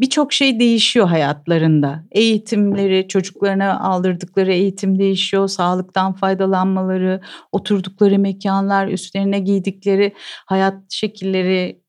birçok 0.02 0.34
şey 0.34 0.60
değişiyor 0.60 1.08
hayatlarında. 1.08 2.04
Eğitimleri, 2.12 3.08
çocuklarına 3.08 3.80
aldırdıkları 3.80 4.54
eğitim 4.54 5.00
değişiyor, 5.00 5.48
sağlıktan 5.48 6.14
faydalanmaları, 6.14 7.22
oturdukları 7.52 8.20
mekanlar, 8.20 8.88
üstlerine 8.88 9.40
giydikleri 9.40 10.14
hayat 10.46 10.92
şekilleri, 10.92 11.82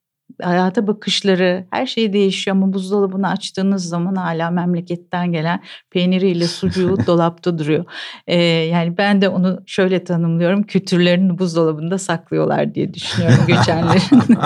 hayata 0.43 0.87
bakışları 0.87 1.67
her 1.71 1.87
şey 1.87 2.13
değişiyor 2.13 2.57
ama 2.57 2.73
buzdolabını 2.73 3.29
açtığınız 3.29 3.89
zaman 3.89 4.15
hala 4.15 4.51
memleketten 4.51 5.33
gelen 5.33 5.61
peyniriyle 5.91 6.45
sucuğu 6.45 6.97
dolapta 7.07 7.59
duruyor. 7.59 7.85
Ee, 8.27 8.43
yani 8.45 8.99
ben 8.99 9.23
de 9.23 9.29
onu 9.29 9.63
şöyle 9.67 10.05
tanımlıyorum 10.05 10.63
kültürlerini 10.63 11.39
buzdolabında 11.39 11.99
saklıyorlar 11.99 12.75
diye 12.75 12.95
düşünüyorum 12.95 13.45
göçenlerin. 13.47 14.39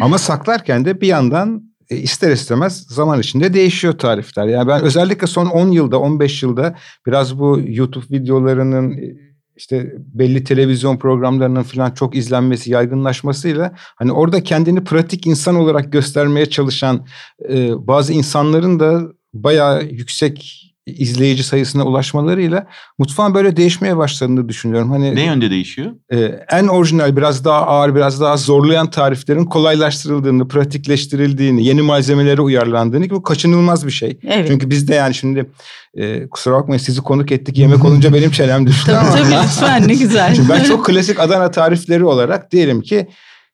ama 0.00 0.18
saklarken 0.18 0.84
de 0.84 1.00
bir 1.00 1.06
yandan 1.06 1.67
ister 1.90 2.30
istemez 2.30 2.86
zaman 2.88 3.20
içinde 3.20 3.54
değişiyor 3.54 3.98
tarifler. 3.98 4.46
Yani 4.46 4.68
ben 4.68 4.82
özellikle 4.82 5.26
son 5.26 5.46
10 5.46 5.70
yılda 5.70 6.00
15 6.00 6.42
yılda 6.42 6.74
biraz 7.06 7.38
bu 7.38 7.60
YouTube 7.66 8.18
videolarının 8.18 8.92
e, 8.92 9.16
işte 9.56 9.94
belli 9.98 10.44
televizyon 10.44 10.96
programlarının 10.96 11.62
falan 11.62 11.90
çok 11.90 12.16
izlenmesi, 12.16 12.70
yaygınlaşmasıyla 12.70 13.72
hani 13.76 14.12
orada 14.12 14.42
kendini 14.42 14.84
pratik 14.84 15.26
insan 15.26 15.54
olarak 15.54 15.92
göstermeye 15.92 16.46
çalışan 16.46 17.06
e, 17.48 17.86
bazı 17.86 18.12
insanların 18.12 18.80
da 18.80 19.02
bayağı 19.34 19.84
yüksek 19.84 20.64
izleyici 20.88 21.42
sayısına 21.42 21.84
ulaşmalarıyla 21.84 22.66
mutfağın 22.98 23.34
böyle 23.34 23.56
değişmeye 23.56 23.96
başladığını 23.96 24.48
düşünüyorum. 24.48 24.90
Hani 24.90 25.14
ne 25.14 25.24
yönde 25.24 25.50
değişiyor? 25.50 25.90
E, 26.12 26.18
en 26.52 26.66
orijinal, 26.66 27.16
biraz 27.16 27.44
daha 27.44 27.66
ağır, 27.66 27.94
biraz 27.94 28.20
daha 28.20 28.36
zorlayan 28.36 28.90
tariflerin 28.90 29.44
kolaylaştırıldığını, 29.44 30.48
pratikleştirildiğini, 30.48 31.64
yeni 31.64 31.82
malzemelere 31.82 32.40
uyarlandığını 32.40 33.04
ki 33.04 33.10
bu 33.10 33.22
kaçınılmaz 33.22 33.86
bir 33.86 33.92
şey. 33.92 34.18
Evet. 34.26 34.48
Çünkü 34.48 34.70
biz 34.70 34.88
de 34.88 34.94
yani 34.94 35.14
şimdi 35.14 35.50
e, 35.94 36.28
kusura 36.28 36.54
bakmayın 36.54 36.82
sizi 36.82 37.00
konuk 37.00 37.32
ettik 37.32 37.58
yemek 37.58 37.84
olunca 37.84 38.14
benim 38.14 38.30
çenem 38.30 38.66
düştü 38.66 38.86
tabii, 38.86 38.96
ama. 38.96 39.16
Tabii 39.16 39.44
lütfen 39.44 39.88
ne 39.88 39.94
güzel. 39.94 40.34
Şimdi 40.34 40.48
ben 40.48 40.64
çok 40.64 40.86
klasik 40.86 41.20
Adana 41.20 41.50
tarifleri 41.50 42.04
olarak 42.04 42.52
diyelim 42.52 42.82
ki 42.82 43.08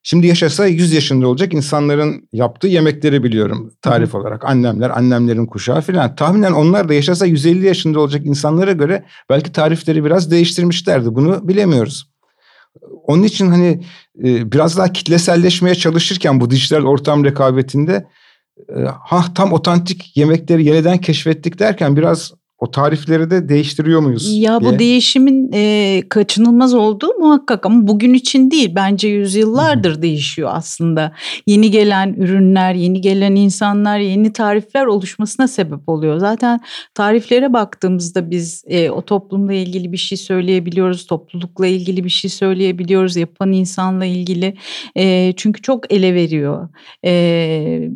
Şimdi 0.06 0.26
yaşasa 0.26 0.66
100 0.66 0.92
yaşında 0.92 1.28
olacak 1.28 1.54
insanların 1.54 2.28
yaptığı 2.32 2.68
yemekleri 2.68 3.22
biliyorum 3.24 3.72
tarif 3.82 4.12
Hı. 4.12 4.18
olarak. 4.18 4.44
Annemler, 4.44 4.90
annemlerin 4.90 5.46
kuşağı 5.46 5.80
filan. 5.80 6.16
Tahminen 6.16 6.52
onlar 6.52 6.88
da 6.88 6.94
yaşasa 6.94 7.26
150 7.26 7.66
yaşında 7.66 8.00
olacak 8.00 8.26
insanlara 8.26 8.72
göre 8.72 9.04
belki 9.30 9.52
tarifleri 9.52 10.04
biraz 10.04 10.30
değiştirmişlerdi. 10.30 11.14
Bunu 11.14 11.48
bilemiyoruz. 11.48 12.10
Onun 13.06 13.22
için 13.22 13.50
hani 13.50 13.84
e, 14.24 14.52
biraz 14.52 14.78
daha 14.78 14.92
kitleselleşmeye 14.92 15.74
çalışırken 15.74 16.40
bu 16.40 16.50
dijital 16.50 16.84
ortam 16.84 17.24
rekabetinde 17.24 18.06
ha 19.00 19.24
tam 19.34 19.52
otantik 19.52 20.16
yemekleri 20.16 20.64
yeniden 20.64 20.98
keşfettik 20.98 21.58
derken 21.58 21.96
biraz 21.96 22.32
o 22.64 22.70
tarifleri 22.70 23.30
de 23.30 23.48
değiştiriyor 23.48 24.00
muyuz? 24.00 24.38
Ya 24.38 24.60
diye. 24.60 24.72
bu 24.72 24.78
değişimin 24.78 25.50
e, 25.54 26.02
kaçınılmaz 26.08 26.74
olduğu 26.74 27.14
muhakkak 27.18 27.66
ama 27.66 27.86
bugün 27.86 28.14
için 28.14 28.50
değil. 28.50 28.72
Bence 28.74 29.08
yüzyıllardır 29.08 30.02
değişiyor 30.02 30.50
aslında. 30.52 31.12
Yeni 31.46 31.70
gelen 31.70 32.14
ürünler, 32.14 32.74
yeni 32.74 33.00
gelen 33.00 33.34
insanlar, 33.34 33.98
yeni 33.98 34.32
tarifler 34.32 34.86
oluşmasına 34.86 35.48
sebep 35.48 35.88
oluyor. 35.88 36.18
Zaten 36.18 36.60
tariflere 36.94 37.52
baktığımızda 37.52 38.30
biz 38.30 38.64
e, 38.66 38.90
o 38.90 39.02
toplumla 39.02 39.52
ilgili 39.52 39.92
bir 39.92 39.96
şey 39.96 40.18
söyleyebiliyoruz, 40.18 41.06
toplulukla 41.06 41.66
ilgili 41.66 42.04
bir 42.04 42.10
şey 42.10 42.30
söyleyebiliyoruz, 42.30 43.16
yapan 43.16 43.52
insanla 43.52 44.04
ilgili. 44.04 44.54
E, 44.96 45.32
çünkü 45.36 45.62
çok 45.62 45.92
ele 45.92 46.14
veriyor. 46.14 46.68
E, 47.04 47.12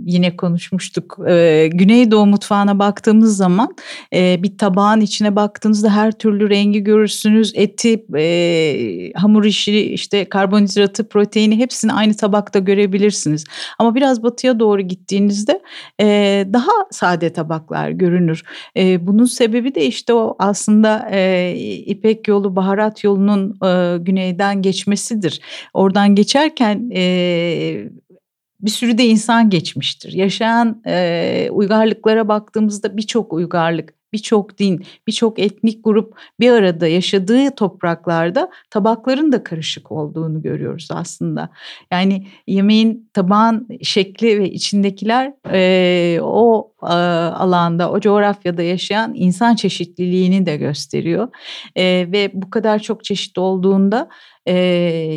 yine 0.06 0.36
konuşmuştuk. 0.36 1.18
E, 1.28 1.68
Güneydoğu 1.72 2.26
mutfağına 2.26 2.78
baktığımız 2.78 3.36
zaman 3.36 3.76
e, 4.14 4.42
tabağın 4.58 5.00
içine 5.00 5.36
baktığınızda 5.36 5.90
her 5.90 6.12
türlü 6.12 6.50
rengi 6.50 6.84
görürsünüz. 6.84 7.52
Eti, 7.54 8.06
e, 8.16 9.12
hamur 9.14 9.44
işi, 9.44 9.80
işte 9.80 10.24
karbonhidratı, 10.24 11.08
proteini 11.08 11.58
hepsini 11.58 11.92
aynı 11.92 12.16
tabakta 12.16 12.58
görebilirsiniz. 12.58 13.44
Ama 13.78 13.94
biraz 13.94 14.22
batıya 14.22 14.60
doğru 14.60 14.82
gittiğinizde 14.82 15.62
e, 16.00 16.06
daha 16.52 16.72
sade 16.90 17.32
tabaklar 17.32 17.90
görünür. 17.90 18.42
E, 18.76 19.06
bunun 19.06 19.24
sebebi 19.24 19.74
de 19.74 19.86
işte 19.86 20.14
o 20.14 20.36
aslında 20.38 21.08
e, 21.12 21.54
İpek 21.86 22.28
yolu, 22.28 22.56
baharat 22.56 23.04
yolunun 23.04 23.58
e, 23.64 23.98
güneyden 23.98 24.62
geçmesidir. 24.62 25.40
Oradan 25.74 26.14
geçerken... 26.14 26.90
E, 26.94 27.88
bir 28.60 28.70
sürü 28.70 28.98
de 28.98 29.06
insan 29.06 29.50
geçmiştir. 29.50 30.12
Yaşayan 30.12 30.82
e, 30.86 31.48
uygarlıklara 31.50 32.28
baktığımızda 32.28 32.96
birçok 32.96 33.32
uygarlık 33.32 33.97
birçok 34.12 34.58
din, 34.58 34.84
birçok 35.06 35.38
etnik 35.38 35.84
grup 35.84 36.18
bir 36.40 36.50
arada 36.50 36.88
yaşadığı 36.88 37.54
topraklarda 37.54 38.50
tabakların 38.70 39.32
da 39.32 39.44
karışık 39.44 39.92
olduğunu 39.92 40.42
görüyoruz 40.42 40.88
aslında. 40.90 41.48
Yani 41.92 42.26
yemeğin 42.46 43.10
tabağın 43.12 43.68
şekli 43.82 44.40
ve 44.40 44.50
içindekiler 44.50 45.32
e, 45.52 46.20
o 46.22 46.72
e, 46.82 46.86
alanda, 46.86 47.90
o 47.90 48.00
coğrafyada 48.00 48.62
yaşayan 48.62 49.12
insan 49.14 49.54
çeşitliliğini 49.54 50.46
de 50.46 50.56
gösteriyor. 50.56 51.28
E, 51.76 51.84
ve 52.12 52.30
bu 52.34 52.50
kadar 52.50 52.78
çok 52.78 53.04
çeşit 53.04 53.38
olduğunda 53.38 54.08
e, 54.48 54.54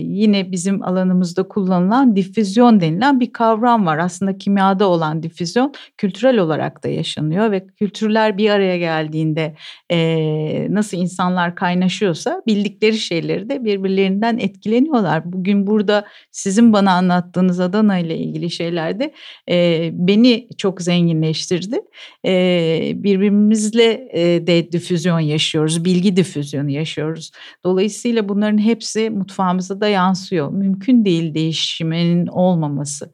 yine 0.03 0.51
bizim 0.51 0.83
alanımızda 0.83 1.43
kullanılan 1.43 2.15
difüzyon 2.15 2.81
denilen 2.81 3.19
bir 3.19 3.33
kavram 3.33 3.85
var. 3.85 3.97
Aslında 3.97 4.37
kimyada 4.37 4.87
olan 4.87 5.23
difüzyon 5.23 5.73
kültürel 5.97 6.37
olarak 6.37 6.83
da 6.83 6.87
yaşanıyor 6.87 7.51
ve 7.51 7.67
kültürler 7.67 8.37
bir 8.37 8.49
araya 8.49 8.77
geldiğinde 8.77 9.55
e, 9.91 10.67
nasıl 10.69 10.97
insanlar 10.97 11.55
kaynaşıyorsa 11.55 12.41
bildikleri 12.47 12.97
şeyleri 12.97 13.49
de 13.49 13.63
birbirlerinden 13.63 14.37
etkileniyorlar. 14.37 15.33
Bugün 15.33 15.67
burada 15.67 16.05
sizin 16.31 16.73
bana 16.73 16.91
anlattığınız 16.91 17.59
Adana 17.59 17.99
ile 17.99 18.17
ilgili 18.17 18.49
şeylerde 18.49 19.13
e, 19.49 19.89
beni 19.93 20.47
çok 20.57 20.81
zenginleştirdi. 20.81 21.79
E, 22.25 22.91
birbirimizle 22.95 24.09
e, 24.13 24.47
de 24.47 24.71
difüzyon 24.71 25.19
yaşıyoruz, 25.19 25.85
bilgi 25.85 26.15
difüzyonu 26.15 26.69
yaşıyoruz. 26.69 27.31
Dolayısıyla 27.63 28.29
bunların 28.29 28.57
hepsi 28.57 29.20
mutfağımıza 29.21 29.81
da 29.81 29.87
yansıyor. 29.87 30.51
Mümkün 30.51 31.05
değil 31.05 31.33
değişimin 31.33 32.27
olmaması. 32.27 33.13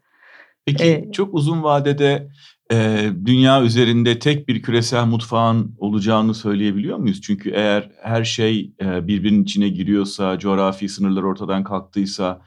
Peki 0.65 0.83
ee, 0.83 1.11
çok 1.11 1.33
uzun 1.33 1.63
vadede 1.63 2.29
e, 2.71 3.09
dünya 3.25 3.63
üzerinde 3.63 4.19
tek 4.19 4.47
bir 4.47 4.61
küresel 4.61 5.05
mutfağın 5.05 5.75
olacağını 5.77 6.33
söyleyebiliyor 6.33 6.97
muyuz? 6.97 7.21
Çünkü 7.21 7.49
eğer 7.49 7.91
her 8.03 8.23
şey 8.23 8.73
e, 8.81 9.07
birbirinin 9.07 9.43
içine 9.43 9.69
giriyorsa, 9.69 10.39
coğrafi 10.39 10.89
sınırlar 10.89 11.23
ortadan 11.23 11.63
kalktıysa 11.63 12.41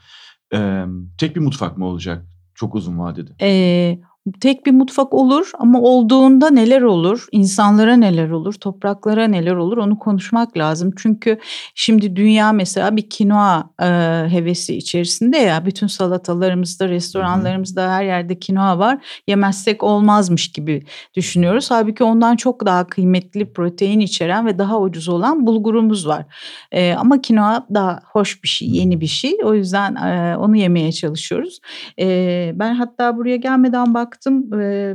e, 0.53 0.83
tek 1.17 1.35
bir 1.35 1.41
mutfak 1.41 1.77
mı 1.77 1.85
olacak 1.85 2.25
çok 2.55 2.75
uzun 2.75 2.99
vadede? 2.99 3.31
Ee, 3.41 3.99
tek 4.39 4.65
bir 4.65 4.71
mutfak 4.71 5.13
olur 5.13 5.51
ama 5.59 5.81
olduğunda 5.81 6.49
neler 6.49 6.81
olur, 6.81 7.27
insanlara 7.31 7.95
neler 7.95 8.29
olur, 8.29 8.53
topraklara 8.53 9.27
neler 9.27 9.55
olur 9.55 9.77
onu 9.77 9.99
konuşmak 9.99 10.57
lazım. 10.57 10.91
Çünkü 10.97 11.39
şimdi 11.75 12.15
dünya 12.15 12.51
mesela 12.51 12.95
bir 12.95 13.09
kinoa 13.09 13.69
e, 13.81 13.85
hevesi 14.29 14.77
içerisinde 14.77 15.37
ya 15.37 15.65
bütün 15.65 15.87
salatalarımızda, 15.87 16.89
restoranlarımızda 16.89 17.91
her 17.91 18.03
yerde 18.03 18.39
kinoa 18.39 18.79
var. 18.79 19.05
Yemezsek 19.27 19.83
olmazmış 19.83 20.51
gibi 20.51 20.83
düşünüyoruz. 21.15 21.71
Halbuki 21.71 22.03
ondan 22.03 22.35
çok 22.35 22.65
daha 22.65 22.87
kıymetli 22.87 23.53
protein 23.53 23.99
içeren 23.99 24.45
ve 24.45 24.57
daha 24.57 24.79
ucuz 24.79 25.09
olan 25.09 25.47
bulgurumuz 25.47 26.07
var. 26.07 26.25
E, 26.71 26.93
ama 26.93 27.21
kinoa 27.21 27.67
daha 27.73 27.99
hoş 28.05 28.43
bir 28.43 28.47
şey, 28.47 28.69
yeni 28.69 29.01
bir 29.01 29.07
şey. 29.07 29.37
O 29.43 29.53
yüzden 29.53 29.95
e, 29.95 30.37
onu 30.37 30.57
yemeye 30.57 30.91
çalışıyoruz. 30.91 31.59
E, 31.99 32.51
ben 32.55 32.73
hatta 32.73 33.17
buraya 33.17 33.35
gelmeden 33.35 33.93
bak 33.93 34.10
baktım 34.11 34.51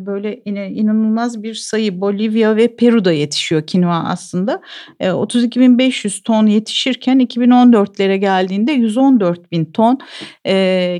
böyle 0.06 0.40
yine 0.46 0.70
inanılmaz 0.70 1.42
bir 1.42 1.54
sayı 1.54 2.00
Bolivya 2.00 2.56
ve 2.56 2.76
Peru'da 2.76 3.12
yetişiyor 3.12 3.66
kinoa 3.66 4.04
aslında. 4.04 4.60
32.500 5.00 6.22
ton 6.22 6.46
yetişirken 6.46 7.20
2014'lere 7.20 8.16
geldiğinde 8.16 8.72
114 8.72 9.52
bin 9.52 9.64
ton 9.64 9.98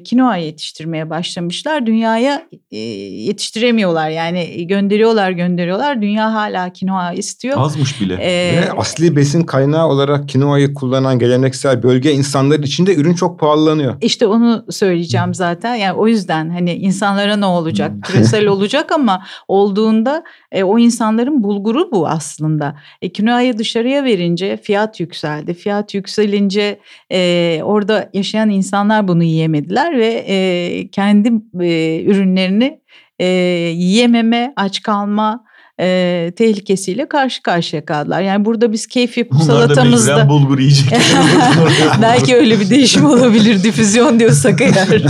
kinoa 0.05 0.37
yetiştirmeye 0.37 1.11
başlamışlar. 1.11 1.87
Dünyaya 1.87 2.43
yetiştiremiyorlar 2.71 4.11
yani 4.11 4.67
gönderiyorlar 4.67 5.31
gönderiyorlar. 5.31 6.03
Dünya 6.03 6.35
hala 6.35 6.73
kinoa 6.73 7.13
istiyor. 7.13 7.55
Azmış 7.59 8.01
bile. 8.01 8.15
Ee, 8.15 8.63
ve 8.63 8.73
asli 8.73 9.17
besin 9.17 9.43
kaynağı 9.43 9.87
olarak 9.87 10.29
kinoayı 10.29 10.75
kullanan 10.75 11.19
geleneksel 11.19 11.83
bölge 11.83 12.13
insanlar 12.13 12.59
için 12.59 12.87
de 12.87 12.95
ürün 12.95 13.15
çok 13.15 13.41
pahalanıyor. 13.41 13.95
İşte 14.01 14.27
onu 14.27 14.65
söyleyeceğim 14.71 15.35
zaten. 15.35 15.75
Yani 15.75 15.99
o 15.99 16.09
yüzden 16.09 16.51
hani 16.51 16.75
insanlara 16.75 17.37
ne 17.37 17.47
olacak? 17.47 17.93
Küresel 18.07 18.47
olacak 18.57 18.93
ama 18.93 19.27
olduğunda 19.49 20.25
e, 20.53 20.63
o 20.63 20.79
insanların 20.79 21.43
bulguru 21.43 21.93
bu 21.93 22.09
aslında. 22.09 22.77
E, 23.03 23.09
kinoayı 23.13 23.59
dışarıya 23.59 24.05
verince 24.05 24.57
fiyat 24.57 25.01
yükseldi. 25.01 25.55
Fiyat 25.55 25.95
yükselince 25.95 26.81
e, 27.13 27.61
orada 27.63 28.11
yaşayan 28.15 28.51
insanlar 28.51 29.09
bunu 29.09 29.25
yiyemediler 29.25 29.99
ve 29.99 30.25
e, 30.29 30.89
kendi 30.91 31.29
e, 31.61 32.03
ürünlerini 32.05 32.81
e, 33.19 33.27
yiyememe, 33.75 34.53
aç 34.57 34.83
kalma 34.83 35.45
e, 35.81 36.33
tehlikesiyle 36.37 37.09
karşı 37.09 37.43
karşıya 37.43 37.85
kaldılar. 37.85 38.23
Yani 38.23 38.45
burada 38.45 38.73
biz 38.73 38.87
Onlar 39.35 39.45
salatamızda... 39.45 40.15
Onlar 40.15 40.25
da 40.25 40.29
bulgur 40.29 40.59
yiyecek. 40.59 40.93
Belki 42.03 42.37
öyle 42.37 42.61
bir 42.61 42.71
değişim 42.71 43.05
olabilir 43.11 43.63
difüzyon 43.63 44.21
diyorsak 44.21 44.61
eğer. 44.61 45.03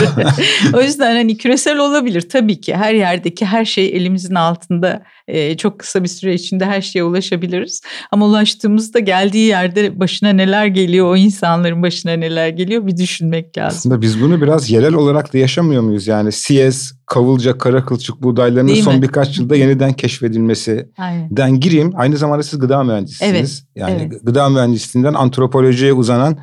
o 0.74 0.82
yüzden 0.82 1.14
hani 1.16 1.36
küresel 1.36 1.78
olabilir 1.78 2.28
tabii 2.28 2.60
ki. 2.60 2.76
Her 2.76 2.94
yerdeki 2.94 3.46
her 3.46 3.64
şey 3.64 3.86
elimizin 3.86 4.34
altında 4.34 5.02
e, 5.28 5.56
çok 5.56 5.78
kısa 5.78 6.02
bir 6.02 6.08
süre 6.08 6.34
içinde 6.34 6.64
her 6.64 6.80
şeye 6.80 7.04
ulaşabiliriz. 7.04 7.82
Ama 8.10 8.26
ulaştığımızda 8.26 8.98
geldiği 8.98 9.48
yerde 9.48 10.00
başına 10.00 10.28
neler 10.30 10.66
geliyor, 10.66 11.06
o 11.06 11.16
insanların 11.16 11.82
başına 11.82 12.12
neler 12.12 12.48
geliyor 12.48 12.86
bir 12.86 12.96
düşünmek 12.96 13.58
lazım. 13.58 13.78
Aslında 13.78 14.02
biz 14.02 14.22
bunu 14.22 14.42
biraz 14.42 14.70
yerel 14.70 14.94
olarak 14.94 15.34
da 15.34 15.38
yaşamıyor 15.38 15.82
muyuz? 15.82 16.06
Yani 16.06 16.32
Siyez, 16.32 16.95
Kavılca, 17.06 17.58
Kara 17.58 17.84
Kılçık 17.84 18.22
buğdaylarının 18.22 18.68
Değil 18.68 18.82
son 18.82 18.94
mi? 18.94 19.02
birkaç 19.02 19.38
yılda 19.38 19.56
yeniden 19.56 19.92
keşfedilmesinden 19.92 21.60
gireyim. 21.60 21.92
Aynı 21.96 22.16
zamanda 22.16 22.42
siz 22.42 22.58
gıda 22.58 22.84
mühendisisiniz. 22.84 23.32
Evet, 23.36 23.62
yani 23.76 24.08
evet. 24.10 24.20
gıda 24.22 24.48
mühendisliğinden 24.48 25.14
antropolojiye 25.14 25.92
uzanan 25.92 26.38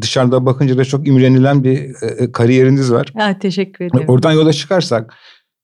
dışarıda 0.00 0.46
bakınca 0.46 0.78
da 0.78 0.84
çok 0.84 1.08
imrenilen 1.08 1.64
bir 1.64 1.92
kariyeriniz 2.32 2.92
var. 2.92 3.12
Ha, 3.16 3.38
teşekkür 3.38 3.84
ederim. 3.84 4.04
Oradan 4.08 4.32
yola 4.32 4.52
çıkarsak 4.52 5.14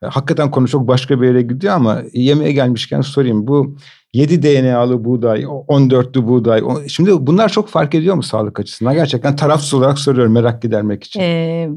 Hakikaten 0.04 0.50
konu 0.50 0.68
çok 0.68 0.88
başka 0.88 1.20
bir 1.20 1.26
yere 1.26 1.42
gidiyor 1.42 1.74
ama 1.74 2.02
yemeğe 2.12 2.52
gelmişken 2.52 3.00
sorayım. 3.00 3.46
Bu 3.46 3.76
7 4.12 4.42
DNA'lı 4.42 5.04
buğday, 5.04 5.42
14'lü 5.42 6.28
buğday. 6.28 6.62
Şimdi 6.88 7.26
bunlar 7.26 7.48
çok 7.48 7.68
fark 7.68 7.94
ediyor 7.94 8.14
mu 8.14 8.22
sağlık 8.22 8.60
açısından? 8.60 8.94
Gerçekten 8.94 9.36
tarafsız 9.36 9.74
olarak 9.74 9.98
soruyorum 9.98 10.32
merak 10.32 10.62
gidermek 10.62 11.04
için. 11.04 11.20
Ee, 11.20 11.68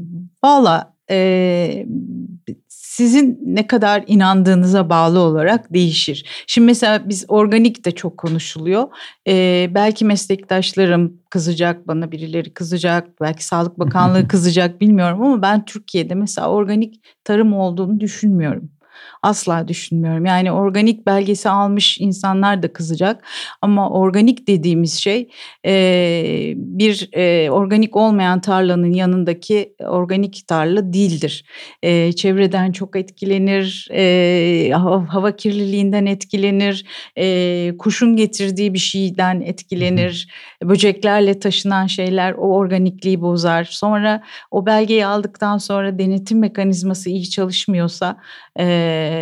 Valla 0.44 0.93
e, 1.10 1.86
sizin 2.94 3.38
ne 3.44 3.66
kadar 3.66 4.04
inandığınıza 4.06 4.90
bağlı 4.90 5.18
olarak 5.18 5.72
değişir. 5.72 6.44
Şimdi 6.46 6.66
mesela 6.66 7.08
biz 7.08 7.24
organik 7.28 7.84
de 7.84 7.90
çok 7.90 8.18
konuşuluyor. 8.18 8.88
Ee, 9.28 9.70
belki 9.74 10.04
meslektaşlarım 10.04 11.20
kızacak 11.30 11.88
bana 11.88 12.12
birileri 12.12 12.54
kızacak 12.54 13.20
belki 13.20 13.44
Sağlık 13.44 13.78
Bakanlığı 13.78 14.28
kızacak 14.28 14.80
bilmiyorum 14.80 15.22
ama 15.22 15.42
ben 15.42 15.64
Türkiye'de 15.64 16.14
mesela 16.14 16.50
organik 16.50 17.00
tarım 17.24 17.52
olduğunu 17.52 18.00
düşünmüyorum. 18.00 18.70
Asla 19.24 19.68
düşünmüyorum. 19.68 20.24
Yani 20.24 20.52
organik 20.52 21.06
belgesi 21.06 21.48
almış 21.48 21.98
insanlar 22.00 22.62
da 22.62 22.72
kızacak. 22.72 23.24
Ama 23.62 23.90
organik 23.90 24.48
dediğimiz 24.48 24.94
şey 24.94 25.28
e, 25.66 26.52
bir 26.56 27.08
e, 27.12 27.50
organik 27.50 27.96
olmayan 27.96 28.40
tarlanın 28.40 28.92
yanındaki 28.92 29.74
organik 29.80 30.48
tarla 30.48 30.92
değildir. 30.92 31.44
E, 31.82 32.12
çevreden 32.12 32.72
çok 32.72 32.96
etkilenir, 32.96 33.88
e, 33.92 34.70
hava, 35.08 35.36
kirliliğinden 35.36 36.06
etkilenir, 36.06 36.84
e, 37.18 37.76
kuşun 37.78 38.16
getirdiği 38.16 38.74
bir 38.74 38.78
şeyden 38.78 39.40
etkilenir, 39.40 40.28
böceklerle 40.62 41.38
taşınan 41.38 41.86
şeyler 41.86 42.32
o 42.32 42.56
organikliği 42.56 43.20
bozar. 43.20 43.64
Sonra 43.64 44.22
o 44.50 44.66
belgeyi 44.66 45.06
aldıktan 45.06 45.58
sonra 45.58 45.98
denetim 45.98 46.38
mekanizması 46.38 47.10
iyi 47.10 47.30
çalışmıyorsa 47.30 48.16
e, 48.60 49.13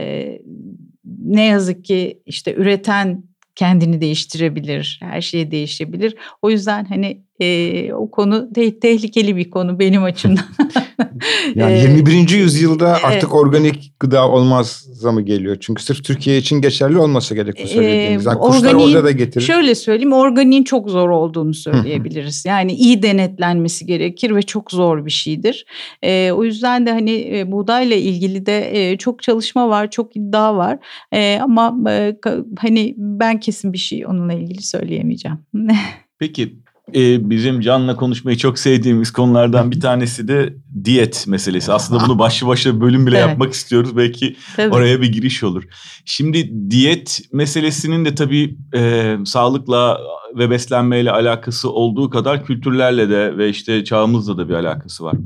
ne 1.24 1.44
yazık 1.44 1.85
ki 1.85 2.22
işte 2.26 2.55
üreten 2.55 3.22
kendini 3.57 4.00
değiştirebilir, 4.00 5.00
her 5.02 5.20
şeyi 5.20 5.50
değişebilir. 5.50 6.16
O 6.42 6.50
yüzden 6.50 6.85
hani 6.85 7.22
e, 7.40 7.92
o 7.92 8.11
konu 8.11 8.52
te- 8.52 8.81
tehlikeli 8.81 9.37
bir 9.37 9.50
konu 9.50 9.78
benim 9.78 10.02
açımdan. 10.02 10.44
yani 11.55 11.81
21. 11.81 12.28
yüzyılda 12.28 12.98
artık 13.02 13.35
organik 13.35 13.92
gıda 14.00 14.28
olmaz 14.28 14.87
mı 15.02 15.22
geliyor? 15.22 15.57
Çünkü 15.61 15.83
sırf 15.83 16.05
Türkiye 16.05 16.38
için 16.38 16.61
geçerli 16.61 16.98
olması 16.98 17.35
gerek 17.35 17.55
bu 17.64 17.68
söylediğiniz. 17.68 18.26
Yani 18.26 18.38
kuşlar 18.38 18.74
orada 18.74 19.05
da 19.05 19.11
getirir. 19.11 19.44
Şöyle 19.44 19.74
söyleyeyim 19.74 20.12
organiğin 20.12 20.64
çok 20.64 20.90
zor 20.90 21.09
olduğunu 21.09 21.55
söyleyebiliriz. 21.55 22.44
yani 22.46 22.72
iyi 22.72 23.02
denetlenmesi 23.02 23.87
gerekir 23.87 24.37
ve 24.37 24.42
çok 24.42 24.70
zor 24.70 25.07
bir 25.07 25.11
şeydir. 25.11 25.66
E, 26.02 26.33
o 26.33 26.44
yüzden 26.44 26.87
de 26.87 26.92
hani 26.92 27.38
e, 27.38 27.52
buğdayla 27.52 27.96
ilgili 27.96 28.46
de 28.46 28.90
e, 28.90 28.98
çok 28.98 29.22
çalışma 29.22 29.68
var, 29.68 29.90
çok 29.90 30.16
iddia 30.16 30.57
var. 30.57 30.78
E, 31.12 31.38
ama 31.42 31.90
e, 31.90 32.16
hani 32.59 32.94
ben 32.96 33.40
kesin 33.40 33.72
bir 33.72 33.78
şey 33.78 34.07
onunla 34.07 34.33
ilgili 34.33 34.62
söyleyemeyeceğim. 34.62 35.38
Peki 36.18 36.62
e, 36.95 37.31
bizim 37.31 37.61
Can'la 37.61 37.97
konuşmayı 37.97 38.37
çok 38.37 38.59
sevdiğimiz 38.59 39.11
konulardan 39.11 39.71
bir 39.71 39.81
tanesi 39.81 40.29
de 40.29 40.57
diyet 40.85 41.27
meselesi. 41.27 41.73
Aslında 41.73 42.05
bunu 42.05 42.18
başlı 42.18 42.47
başına 42.47 42.81
bölüm 42.81 43.07
bile 43.07 43.18
evet. 43.18 43.29
yapmak 43.29 43.53
istiyoruz. 43.53 43.97
Belki 43.97 44.37
tabii. 44.57 44.75
oraya 44.75 45.01
bir 45.01 45.12
giriş 45.12 45.45
olur. 45.45 45.64
Şimdi 46.05 46.71
diyet 46.71 47.21
meselesinin 47.33 48.05
de 48.05 48.14
tabii 48.14 48.57
e, 48.75 49.16
sağlıkla 49.25 50.01
ve 50.38 50.51
beslenmeyle 50.51 51.11
alakası 51.11 51.71
olduğu 51.71 52.11
kadar 52.11 52.45
kültürlerle 52.45 53.11
de 53.11 53.38
ve 53.38 53.49
işte 53.49 53.85
çağımızla 53.85 54.38
da 54.38 54.49
bir 54.49 54.55
alakası 54.55 55.05
var. 55.05 55.16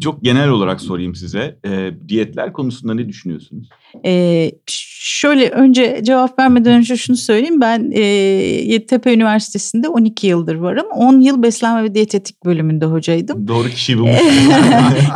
Çok 0.00 0.24
genel 0.24 0.48
olarak 0.48 0.80
sorayım 0.80 1.14
size. 1.14 1.58
E, 1.66 1.90
diyetler 2.08 2.52
konusunda 2.52 2.94
ne 2.94 3.08
düşünüyorsunuz? 3.08 3.68
E, 4.04 4.50
şöyle 5.00 5.48
önce 5.48 6.00
cevap 6.04 6.38
vermeden 6.38 6.74
önce 6.74 6.96
şunu 6.96 7.16
söyleyeyim. 7.16 7.60
Ben 7.60 7.90
e, 7.90 8.00
Yeditepe 8.00 9.14
Üniversitesi'nde 9.14 9.88
12 9.88 10.26
yıldır 10.26 10.54
varım. 10.54 10.86
10 10.94 11.20
yıl 11.20 11.42
beslenme 11.42 11.82
ve 11.82 11.94
diyetetik 11.94 12.44
bölümünde 12.44 12.86
hocaydım. 12.86 13.48
Doğru 13.48 13.68
kişiyi 13.68 13.98
bulmuşsunuz. 13.98 14.32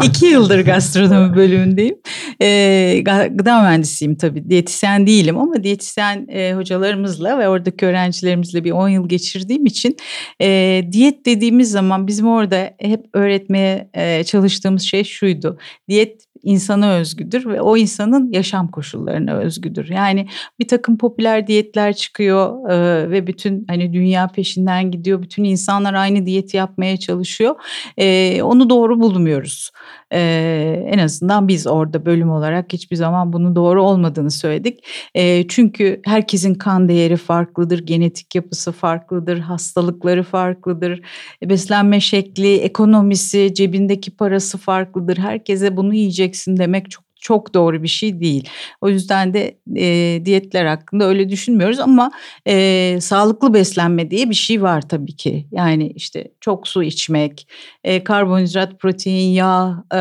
2 0.05 0.27
yıldır 0.27 0.61
gastronomi 0.65 1.37
bölümündeyim. 1.37 1.97
E, 2.43 3.01
gıda 3.31 3.63
mühendisiyim 3.63 4.15
tabii. 4.17 4.51
Diyetisyen 4.51 5.07
değilim 5.07 5.39
ama 5.39 5.63
diyetisyen 5.63 6.27
e, 6.29 6.55
hocalarımızla 6.55 7.39
ve 7.39 7.49
oradaki 7.49 7.87
öğrencilerimizle 7.87 8.65
bir 8.65 8.71
10 8.71 8.89
yıl 8.89 9.09
geçirdiğim 9.09 9.67
için 9.67 9.97
e, 10.41 10.81
diyet 10.93 11.27
dediğimiz 11.27 11.71
zaman 11.71 12.07
bizim 12.07 12.29
orada 12.29 12.75
hep 12.79 13.05
öğretmeye 13.13 13.91
e, 13.95 14.25
çalıştığımız 14.25 14.83
şey 14.83 15.05
şuydu. 15.05 15.59
Diyet 15.89 16.32
insana 16.43 16.93
özgüdür 16.93 17.47
ve 17.47 17.61
o 17.61 17.77
insanın 17.77 18.33
yaşam 18.33 18.69
koşullarına 18.69 19.35
özgüdür. 19.35 19.89
Yani 19.89 20.27
bir 20.59 20.69
takım 20.69 20.99
popüler 20.99 21.47
diyetler 21.47 21.93
çıkıyor 21.93 22.71
e, 22.71 23.11
ve 23.11 23.27
bütün 23.27 23.65
hani 23.69 23.93
dünya 23.93 24.27
peşinden 24.29 24.91
gidiyor. 24.91 25.23
Bütün 25.23 25.45
insanlar 25.45 25.95
aynı 25.95 26.27
diyeti 26.27 26.57
yapmaya 26.57 26.97
çalışıyor. 26.97 27.55
E, 27.97 28.43
onu 28.43 28.71
doğru 28.71 29.01
bulmuyoruz. 29.01 29.71
E, 30.13 30.85
en 30.89 30.99
azından 30.99 31.49
biz 31.49 31.67
orada 31.67 32.07
bölüm 32.07 32.31
olarak 32.31 32.73
hiçbir 32.73 32.97
zaman 32.97 33.33
bunun 33.33 33.57
doğru 33.57 33.83
olmadığını 33.83 34.31
söyledik. 34.31 34.85
E, 35.15 35.49
çünkü 35.49 36.01
herkesin 36.05 36.55
kan 36.55 36.89
değeri 36.89 37.17
farklıdır, 37.17 37.87
genetik 37.87 38.35
yapısı 38.35 38.73
farklıdır, 38.73 39.39
hastalıkları 39.39 40.23
farklıdır, 40.23 41.01
beslenme 41.45 42.01
şekli, 42.01 42.57
ekonomisi, 42.57 43.55
cebindeki 43.55 44.17
parası 44.17 44.59
farklıdır. 44.59 45.19
Herkese 45.19 45.77
bunu 45.77 45.95
yiyeceksin 45.95 46.57
demek 46.57 46.91
çok 46.91 47.12
çok 47.23 47.55
doğru 47.55 47.83
bir 47.83 47.89
şey 47.89 48.21
değil. 48.21 48.49
O 48.81 48.89
yüzden 48.89 49.35
de 49.35 49.57
e, 49.77 50.25
diyetler 50.25 50.67
hakkında 50.67 51.05
öyle 51.05 51.29
düşünmüyoruz 51.29 51.81
ama 51.81 52.11
e, 52.49 52.99
sağlıklı 53.01 53.55
beslenme 53.55 54.11
diye 54.11 54.31
bir 54.31 54.35
şey 54.35 54.63
var 54.63 54.89
tabii 54.89 55.17
ki. 55.17 55.47
Yani 55.53 55.93
işte 55.97 56.29
çok 56.41 56.69
su 56.69 56.83
içmek, 56.83 57.49
e, 57.85 58.05
karbonhidrat, 58.05 58.81
protein, 58.81 59.31
yağ 59.33 59.85
e, 59.95 59.99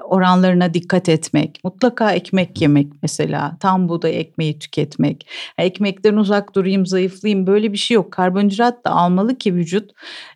oranlarına 0.00 0.74
dikkat 0.74 1.08
etmek, 1.08 1.60
mutlaka 1.64 2.12
ekmek 2.12 2.60
yemek 2.60 2.86
mesela, 3.02 3.56
tam 3.60 3.88
buğday 3.88 4.20
ekmeği 4.20 4.58
tüketmek, 4.58 5.28
ekmekten 5.58 6.16
uzak 6.16 6.54
durayım, 6.54 6.86
zayıflayayım 6.86 7.46
böyle 7.46 7.72
bir 7.72 7.78
şey 7.78 7.94
yok. 7.94 8.12
Karbonhidrat 8.12 8.84
da 8.84 8.90
almalı 8.90 9.38
ki 9.38 9.54
vücut 9.54 9.90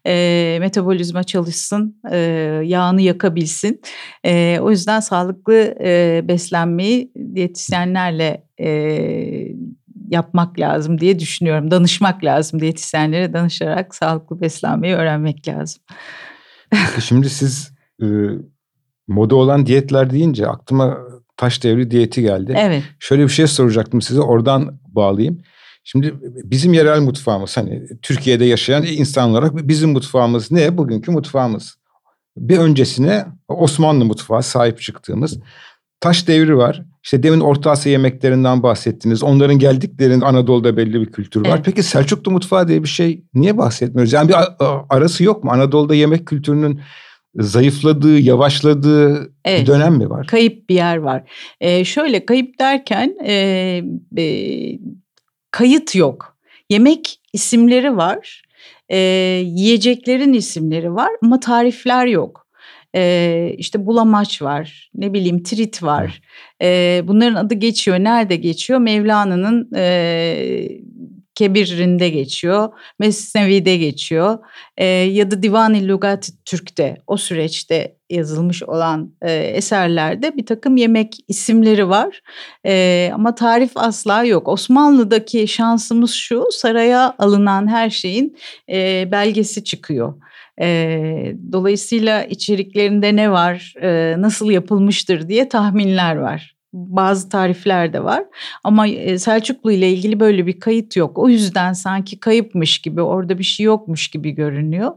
e, 0.06 0.56
metabolizma 0.60 1.22
çalışsın, 1.22 2.00
e, 2.10 2.16
yağını 2.64 3.02
yakabilsin. 3.02 3.80
E, 4.24 4.58
o 4.60 4.70
yüzden 4.70 5.00
sağlıklı 5.00 5.59
e, 5.80 6.20
beslenmeyi 6.28 7.12
diyetisyenlerle 7.34 8.44
e, 8.60 8.68
yapmak 10.08 10.60
lazım 10.60 11.00
diye 11.00 11.18
düşünüyorum. 11.18 11.70
Danışmak 11.70 12.24
lazım 12.24 12.60
diyetisyenlere 12.60 13.32
danışarak 13.32 13.94
sağlıklı 13.94 14.40
beslenmeyi 14.40 14.94
öğrenmek 14.94 15.48
lazım. 15.48 15.82
Şimdi 17.00 17.30
siz 17.30 17.72
e, 18.02 18.06
moda 19.08 19.36
olan 19.36 19.66
diyetler 19.66 20.10
deyince 20.10 20.46
aklıma 20.46 20.98
taş 21.36 21.64
devri 21.64 21.90
diyeti 21.90 22.22
geldi. 22.22 22.54
Evet. 22.58 22.82
Şöyle 22.98 23.22
bir 23.22 23.28
şey 23.28 23.46
soracaktım 23.46 24.00
size 24.00 24.20
oradan 24.20 24.80
bağlayayım. 24.88 25.42
Şimdi 25.84 26.14
bizim 26.22 26.72
yerel 26.72 27.00
mutfağımız 27.00 27.56
hani 27.56 27.82
Türkiye'de 28.02 28.44
yaşayan 28.44 28.82
insan 28.82 29.30
olarak 29.30 29.68
bizim 29.68 29.90
mutfağımız 29.90 30.50
ne? 30.50 30.78
Bugünkü 30.78 31.10
mutfağımız. 31.10 31.79
Bir 32.36 32.58
öncesine 32.58 33.26
Osmanlı 33.48 34.04
mutfağı 34.04 34.42
sahip 34.42 34.80
çıktığımız 34.80 35.38
taş 36.00 36.28
devri 36.28 36.56
var. 36.56 36.82
İşte 37.04 37.22
demin 37.22 37.40
Orta 37.40 37.70
Asya 37.70 37.92
yemeklerinden 37.92 38.62
bahsettiniz. 38.62 39.22
Onların 39.22 39.58
geldiklerinin 39.58 40.20
Anadolu'da 40.20 40.76
belli 40.76 41.00
bir 41.00 41.12
kültür 41.12 41.40
var. 41.40 41.54
Evet. 41.54 41.64
Peki 41.64 41.82
Selçuklu 41.82 42.32
mutfağı 42.32 42.68
diye 42.68 42.82
bir 42.82 42.88
şey 42.88 43.24
niye 43.34 43.58
bahsetmiyoruz? 43.58 44.12
Yani 44.12 44.28
bir 44.28 44.34
arası 44.88 45.24
yok 45.24 45.44
mu? 45.44 45.50
Anadolu'da 45.50 45.94
yemek 45.94 46.26
kültürünün 46.26 46.80
zayıfladığı, 47.34 48.18
yavaşladığı 48.18 49.32
evet, 49.44 49.60
bir 49.60 49.66
dönem 49.66 49.94
mi 49.94 50.10
var? 50.10 50.26
Kayıp 50.26 50.68
bir 50.68 50.74
yer 50.74 50.96
var. 50.96 51.22
Ee, 51.60 51.84
şöyle 51.84 52.26
kayıp 52.26 52.58
derken 52.58 53.14
e, 53.24 53.34
e, 54.18 54.24
kayıt 55.50 55.94
yok. 55.94 56.36
Yemek 56.70 57.20
isimleri 57.32 57.96
var. 57.96 58.42
E, 58.88 58.98
yiyeceklerin 59.44 60.32
isimleri 60.32 60.94
var 60.94 61.10
ama 61.22 61.40
tarifler 61.40 62.06
yok. 62.06 62.46
E, 62.94 63.54
işte 63.58 63.86
bulamaç 63.86 64.42
var, 64.42 64.90
ne 64.94 65.12
bileyim 65.12 65.42
trit 65.42 65.82
var. 65.82 66.22
E, 66.62 67.00
bunların 67.04 67.34
adı 67.34 67.54
geçiyor. 67.54 67.98
Nerede 67.98 68.36
geçiyor? 68.36 68.80
Mevlana'nın 68.80 69.70
e, 69.76 70.68
Kebir'inde 71.40 72.08
geçiyor, 72.08 72.68
Mesnevi'de 72.98 73.76
geçiyor 73.76 74.38
e, 74.76 74.84
ya 74.86 75.30
da 75.30 75.42
Divan-ı 75.42 75.88
Lugat 75.88 76.30
Türk'te 76.44 76.96
o 77.06 77.16
süreçte 77.16 77.96
yazılmış 78.10 78.62
olan 78.62 79.14
e, 79.22 79.32
eserlerde 79.32 80.36
bir 80.36 80.46
takım 80.46 80.76
yemek 80.76 81.14
isimleri 81.28 81.88
var 81.88 82.20
e, 82.66 83.10
ama 83.14 83.34
tarif 83.34 83.70
asla 83.74 84.24
yok. 84.24 84.48
Osmanlı'daki 84.48 85.48
şansımız 85.48 86.12
şu 86.12 86.44
saraya 86.50 87.14
alınan 87.18 87.68
her 87.68 87.90
şeyin 87.90 88.36
e, 88.72 89.08
belgesi 89.12 89.64
çıkıyor. 89.64 90.14
E, 90.60 90.68
dolayısıyla 91.52 92.24
içeriklerinde 92.24 93.16
ne 93.16 93.30
var, 93.30 93.74
e, 93.82 94.14
nasıl 94.18 94.50
yapılmıştır 94.50 95.28
diye 95.28 95.48
tahminler 95.48 96.16
var 96.16 96.59
bazı 96.72 97.28
tarifler 97.28 97.92
de 97.92 98.04
var 98.04 98.24
ama 98.64 98.86
Selçuklu 99.18 99.72
ile 99.72 99.92
ilgili 99.92 100.20
böyle 100.20 100.46
bir 100.46 100.60
kayıt 100.60 100.96
yok. 100.96 101.18
O 101.18 101.28
yüzden 101.28 101.72
sanki 101.72 102.20
kayıpmış 102.20 102.78
gibi 102.78 103.02
orada 103.02 103.38
bir 103.38 103.44
şey 103.44 103.66
yokmuş 103.66 104.08
gibi 104.08 104.30
görünüyor. 104.30 104.90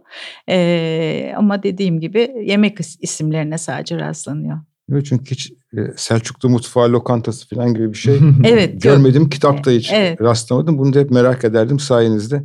Ee, 0.50 1.34
ama 1.38 1.64
dediğim 1.64 2.00
gibi 2.00 2.32
yemek 2.46 2.78
isimlerine 3.00 3.58
sadece 3.58 4.00
rastlanıyor. 4.00 4.60
Evet 4.92 5.06
çünkü 5.06 5.32
hiç 5.32 5.54
Selçuklu 5.96 6.50
mutfağı 6.50 6.92
lokantası 6.92 7.50
falan 7.50 7.74
gibi 7.74 7.94
bir 7.94 7.98
şey 7.98 8.20
evet, 8.44 8.82
görmedim. 8.82 9.22
Yok. 9.22 9.32
Kitapta 9.32 9.72
hiç 9.72 9.92
evet. 9.94 10.22
rastlamadım. 10.22 10.78
Bunu 10.78 10.94
da 10.94 11.00
hep 11.00 11.12
merak 11.12 11.44
ederdim 11.44 11.80
sayenizde. 11.80 12.44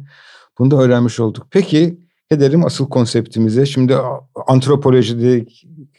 Bunu 0.58 0.70
da 0.70 0.76
öğrenmiş 0.76 1.20
olduk. 1.20 1.46
Peki 1.50 1.98
gelelim 2.30 2.64
asıl 2.64 2.88
konseptimize. 2.88 3.66
Şimdi 3.66 3.96
antropolojide 4.46 5.46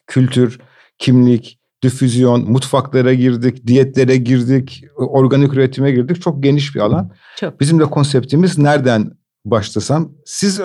kültür, 0.08 0.60
kimlik, 0.98 1.59
difüzyon, 1.84 2.52
mutfaklara 2.52 3.14
girdik, 3.14 3.68
diyetlere 3.68 4.18
girdik, 4.18 4.84
organik 4.98 5.54
üretime 5.54 5.92
girdik. 5.92 6.22
Çok 6.22 6.44
geniş 6.44 6.76
bir 6.76 6.80
alan. 6.80 7.12
Çok. 7.40 7.60
Bizim 7.60 7.80
de 7.80 7.84
konseptimiz 7.84 8.58
nereden 8.58 9.12
başlasam? 9.46 10.12
Siz 10.26 10.60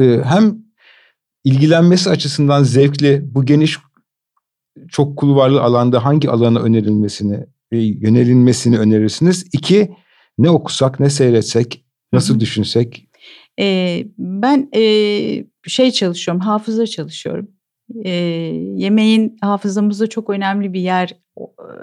e, 0.00 0.20
hem 0.24 0.58
ilgilenmesi 1.44 2.10
açısından 2.10 2.62
zevkli 2.62 3.22
bu 3.34 3.44
geniş 3.44 3.78
çok 4.88 5.18
kulvarlı 5.18 5.62
alanda 5.62 6.04
hangi 6.04 6.30
alana 6.30 6.60
önerilmesini 6.60 7.46
e, 7.72 7.78
yönelilmesini 7.78 8.78
önerirsiniz? 8.78 9.46
İki, 9.52 9.90
ne 10.38 10.50
okusak, 10.50 11.00
ne 11.00 11.10
seyretsek, 11.10 11.84
nasıl 12.12 12.34
Hı-hı. 12.34 12.40
düşünsek? 12.40 13.06
Ee, 13.60 14.06
ben 14.18 14.68
e, 14.74 14.82
şey 15.66 15.90
çalışıyorum, 15.90 16.40
hafıza 16.40 16.86
çalışıyorum 16.86 17.48
e, 18.04 18.10
yemeğin 18.76 19.36
hafızamızda 19.40 20.06
çok 20.06 20.30
önemli 20.30 20.72
bir 20.72 20.80
yer 20.80 21.16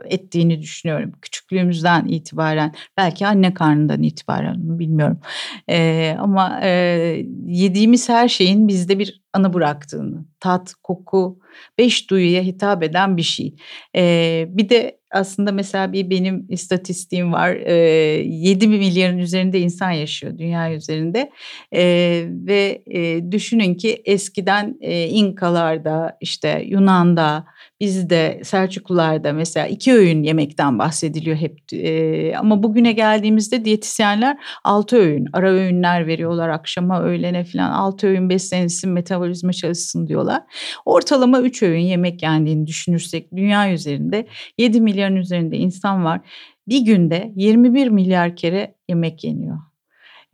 ettiğini 0.06 0.62
düşünüyorum. 0.62 1.12
Küçüklüğümüzden 1.22 2.08
itibaren 2.08 2.74
belki 2.98 3.28
anne 3.28 3.54
karnından 3.54 4.04
itibaren 4.04 4.80
bilmiyorum. 4.80 5.20
E, 5.70 6.16
ama 6.20 6.60
e, 6.64 6.70
yediğimiz 7.46 8.10
her 8.10 8.28
şeyin 8.28 8.68
bizde 8.68 9.00
bir 9.00 9.22
anı 9.34 9.54
bıraktığını, 9.54 10.26
tat, 10.40 10.74
koku, 10.84 11.40
beş 11.78 12.10
duyuya 12.10 12.42
hitap 12.42 12.84
eden 12.84 13.18
bir 13.18 13.24
şey. 13.24 13.56
E, 13.96 14.46
bir 14.50 14.70
de 14.70 15.00
aslında 15.12 15.52
mesela 15.52 15.94
bir 15.94 16.10
benim 16.10 16.46
istatistiğim 16.50 17.34
var. 17.34 17.50
E, 17.50 17.74
7 18.24 18.68
milyarın 18.68 19.18
üzerinde 19.18 19.60
insan 19.60 19.92
yaşıyor 19.92 20.38
dünya 20.38 20.74
üzerinde. 20.74 21.32
E, 21.74 21.84
ve 22.30 22.84
e, 22.88 23.32
düşünün 23.32 23.76
ki 23.76 24.02
eskiden 24.06 24.78
e, 24.82 25.08
İnkalarda, 25.08 26.18
işte 26.22 26.64
Yunan'da, 26.68 27.46
Bizde 27.80 28.42
Selçuklularda 28.44 29.34
mesela 29.34 29.68
iki 29.68 29.94
öğün 29.94 30.24
yemekten 30.24 30.80
bahsediliyor 30.80 31.38
hep. 31.38 31.60
E, 31.74 32.38
ama 32.38 32.64
bugüne 32.64 32.92
geldiğimizde 32.92 33.66
diyetisyenler 33.66 34.38
altı 34.64 34.98
öğün, 34.98 35.26
ara 35.34 35.52
öğünler 35.52 36.08
veriyorlar 36.08 36.50
akşama, 36.50 37.02
öğlene 37.02 37.44
falan. 37.44 37.72
Altı 37.72 38.08
öğün 38.08 38.30
beslenilsin, 38.30 38.92
metabolizma 38.92 39.54
çalışsın 39.54 40.08
diyorlar. 40.08 40.44
Ortalama 40.86 41.42
üç 41.42 41.64
öğün 41.64 41.80
yemek 41.80 42.24
yendiğini 42.24 42.68
düşünürsek 42.68 43.36
dünya 43.36 43.74
üzerinde 43.74 44.28
7 44.58 44.82
milyarın 44.82 45.16
üzerinde 45.16 45.58
insan 45.58 46.06
var. 46.06 46.22
Bir 46.68 46.80
günde 46.80 47.32
21 47.36 47.88
milyar 47.88 48.36
kere 48.36 48.76
yemek 48.90 49.24
yeniyor. 49.24 49.67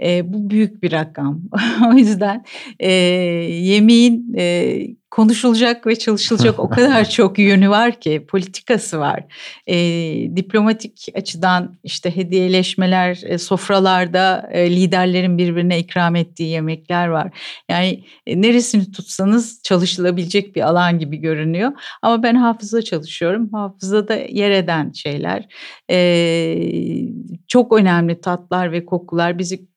E, 0.03 0.33
bu 0.33 0.49
büyük 0.49 0.83
bir 0.83 0.91
rakam. 0.91 1.41
o 1.89 1.93
yüzden 1.93 2.45
e, 2.79 2.91
yemeğin 2.91 4.33
e, 4.37 4.77
konuşulacak 5.13 5.87
ve 5.87 5.95
çalışılacak 5.95 6.59
o 6.59 6.69
kadar 6.69 7.09
çok 7.09 7.39
yönü 7.39 7.69
var 7.69 7.99
ki 7.99 8.25
politikası 8.27 8.99
var. 8.99 9.23
E, 9.67 9.75
diplomatik 10.35 11.07
açıdan 11.15 11.77
işte 11.83 12.15
hediyeleşmeler, 12.15 13.21
e, 13.25 13.37
sofralarda 13.37 14.49
e, 14.51 14.69
liderlerin 14.69 15.37
birbirine 15.37 15.79
ikram 15.79 16.15
ettiği 16.15 16.49
yemekler 16.49 17.07
var. 17.07 17.37
Yani 17.69 18.03
e, 18.27 18.41
neresini 18.41 18.91
tutsanız 18.91 19.61
çalışılabilecek 19.63 20.55
bir 20.55 20.61
alan 20.61 20.99
gibi 20.99 21.17
görünüyor. 21.17 21.71
Ama 22.01 22.23
ben 22.23 22.35
hafıza 22.35 22.81
çalışıyorum. 22.81 23.49
Hafızada 23.53 24.15
yer 24.15 24.51
eden 24.51 24.91
şeyler. 24.91 25.47
E, 25.91 25.97
çok 27.47 27.73
önemli 27.73 28.21
tatlar 28.21 28.71
ve 28.71 28.85
kokular 28.85 29.39
bizi 29.39 29.72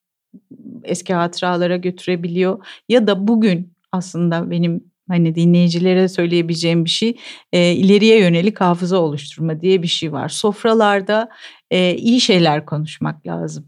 eski 0.85 1.15
hatıralara 1.15 1.77
götürebiliyor. 1.77 2.67
Ya 2.89 3.07
da 3.07 3.29
bugün 3.29 3.73
aslında 3.93 4.51
benim 4.51 4.85
hani 5.09 5.35
dinleyicilere 5.35 6.09
söyleyebileceğim 6.09 6.85
bir 6.85 6.91
şey 6.91 7.17
e, 7.53 7.73
ileriye 7.73 8.21
yönelik 8.21 8.61
hafıza 8.61 8.99
oluşturma 8.99 9.61
diye 9.61 9.83
bir 9.83 9.87
şey 9.89 10.13
var. 10.13 10.29
Sofralarda 10.29 11.29
e, 11.71 11.95
iyi 11.95 12.21
şeyler 12.21 12.67
konuşmak 12.67 13.27
lazım. 13.27 13.67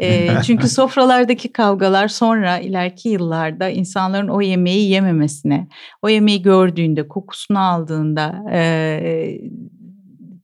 E, 0.00 0.28
çünkü 0.46 0.68
sofralardaki 0.68 1.52
kavgalar 1.52 2.08
sonra 2.08 2.58
ileriki 2.58 3.08
yıllarda 3.08 3.68
insanların 3.68 4.28
o 4.28 4.40
yemeği 4.40 4.90
yememesine, 4.90 5.68
o 6.02 6.08
yemeği 6.08 6.42
gördüğünde, 6.42 7.08
kokusunu 7.08 7.58
aldığında, 7.58 8.44
e, 8.52 9.40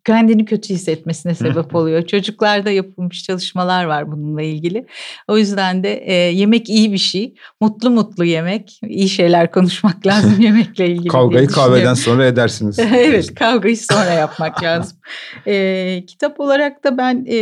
kendini 0.04 0.44
kötü 0.44 0.74
hissetmesine 0.74 1.34
sebep 1.34 1.74
oluyor. 1.74 2.06
Çocuklarda 2.06 2.70
yapılmış 2.70 3.22
çalışmalar 3.22 3.84
var 3.84 4.12
bununla 4.12 4.42
ilgili. 4.42 4.86
O 5.28 5.38
yüzden 5.38 5.82
de 5.82 5.94
e, 5.94 6.14
yemek 6.14 6.68
iyi 6.68 6.92
bir 6.92 6.98
şey. 6.98 7.34
Mutlu 7.60 7.90
mutlu 7.90 8.24
yemek, 8.24 8.80
iyi 8.88 9.08
şeyler 9.08 9.50
konuşmak 9.50 10.06
lazım 10.06 10.40
yemekle 10.40 10.86
ilgili. 10.86 11.08
Kavgayı 11.08 11.48
kahveden 11.48 11.94
sonra 11.94 12.26
edersiniz. 12.26 12.78
evet, 12.94 13.34
kavgayı 13.34 13.76
sonra 13.76 14.10
yapmak 14.12 14.62
lazım. 14.62 14.98
E, 15.46 16.04
kitap 16.06 16.40
olarak 16.40 16.84
da 16.84 16.98
ben 16.98 17.26
e, 17.30 17.40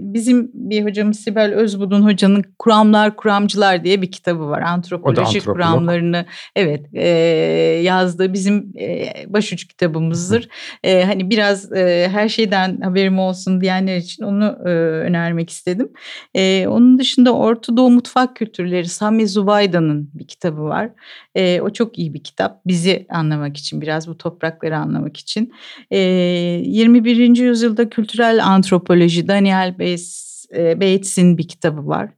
bizim 0.00 0.50
bir 0.54 0.84
hocamız 0.84 1.20
Sibel 1.20 1.54
Özbudun 1.54 2.02
hocanın 2.02 2.44
Kuramlar 2.58 3.16
Kuramcılar 3.16 3.84
diye 3.84 4.02
bir 4.02 4.10
kitabı 4.10 4.48
var. 4.48 4.62
Antropolojik 4.62 5.44
kuramlarını 5.44 6.26
evet 6.56 6.86
e, 6.94 7.08
yazdığı 7.82 8.32
bizim 8.32 8.72
e, 8.80 9.12
başucu 9.26 9.68
kitabımızdır. 9.68 10.48
E, 10.84 11.04
hani 11.04 11.30
biraz 11.30 11.72
e, 11.72 11.89
her 12.10 12.28
şeyden 12.28 12.80
haberim 12.80 13.18
olsun 13.18 13.60
diyenler 13.60 13.96
için 13.96 14.24
onu 14.24 14.58
e, 14.64 14.68
önermek 15.06 15.50
istedim. 15.50 15.92
E, 16.34 16.66
onun 16.68 16.98
dışında 16.98 17.34
Orta 17.34 17.76
Doğu 17.76 17.90
Mutfak 17.90 18.36
Kültürleri 18.36 18.88
Sami 18.88 19.28
Zubayda'nın 19.28 20.10
bir 20.14 20.26
kitabı 20.26 20.62
var. 20.62 20.90
E, 21.34 21.60
o 21.60 21.70
çok 21.70 21.98
iyi 21.98 22.14
bir 22.14 22.22
kitap. 22.22 22.60
Bizi 22.66 23.06
anlamak 23.10 23.56
için 23.56 23.80
biraz 23.80 24.08
bu 24.08 24.18
toprakları 24.18 24.76
anlamak 24.76 25.16
için. 25.16 25.52
E, 25.90 25.98
21. 25.98 27.36
yüzyılda 27.36 27.90
kültürel 27.90 28.46
antropoloji 28.46 29.28
Daniel 29.28 29.74
e, 30.56 30.80
Bates'in 30.80 31.38
bir 31.38 31.48
kitabı 31.48 31.86
var. 31.86 32.10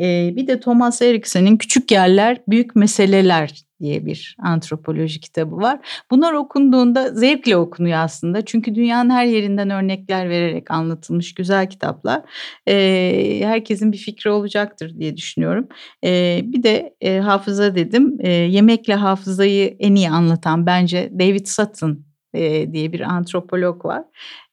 E, 0.00 0.32
bir 0.36 0.46
de 0.46 0.60
Thomas 0.60 1.02
Erikson'un 1.02 1.56
Küçük 1.56 1.90
Yerler, 1.90 2.42
Büyük 2.48 2.76
Meseleler 2.76 3.65
diye 3.80 4.06
bir 4.06 4.36
antropoloji 4.42 5.20
kitabı 5.20 5.56
var. 5.56 6.04
Bunlar 6.10 6.32
okunduğunda 6.32 7.14
zevkle 7.14 7.56
okunuyor 7.56 7.98
aslında. 7.98 8.44
Çünkü 8.44 8.74
dünyanın 8.74 9.10
her 9.10 9.26
yerinden 9.26 9.70
örnekler 9.70 10.28
vererek 10.28 10.70
anlatılmış 10.70 11.34
güzel 11.34 11.70
kitaplar. 11.70 12.22
E, 12.68 13.40
herkesin 13.42 13.92
bir 13.92 13.98
fikri 13.98 14.30
olacaktır 14.30 14.98
diye 14.98 15.16
düşünüyorum. 15.16 15.68
E, 16.04 16.40
bir 16.44 16.62
de 16.62 16.94
e, 17.00 17.18
hafıza 17.18 17.74
dedim. 17.74 18.16
E, 18.20 18.30
yemekle 18.30 18.94
hafızayı 18.94 19.76
en 19.78 19.94
iyi 19.94 20.10
anlatan 20.10 20.66
bence 20.66 21.10
David 21.18 21.46
Sutton 21.46 22.05
e, 22.34 22.72
diye 22.72 22.92
bir 22.92 23.00
antropolog 23.00 23.84
var. 23.84 24.04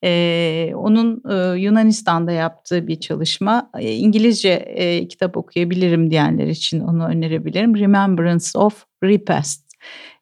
E, 0.04 0.72
onun 0.76 1.24
e, 1.30 1.60
Yunanistan'da 1.60 2.32
yaptığı 2.32 2.88
bir 2.88 3.00
çalışma. 3.00 3.70
E, 3.80 3.92
İngilizce 3.92 4.50
e, 4.50 5.08
kitap 5.08 5.38
okuyabilirim 5.38 6.12
diyenler 6.12 6.48
için 6.48 6.80
onu 6.80 7.08
önerebilirim. 7.08 7.76
Remembrance 7.76 8.46
of 8.56 8.86
Repast 9.04 9.72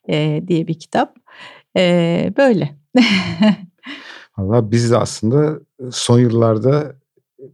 e, 0.08 0.42
diye 0.48 0.66
bir 0.66 0.78
kitap. 0.78 1.16
E, 1.76 2.32
böyle. 2.36 2.76
Valla 4.38 4.70
biz 4.70 4.90
de 4.90 4.96
aslında 4.96 5.60
son 5.90 6.18
yıllarda 6.18 6.96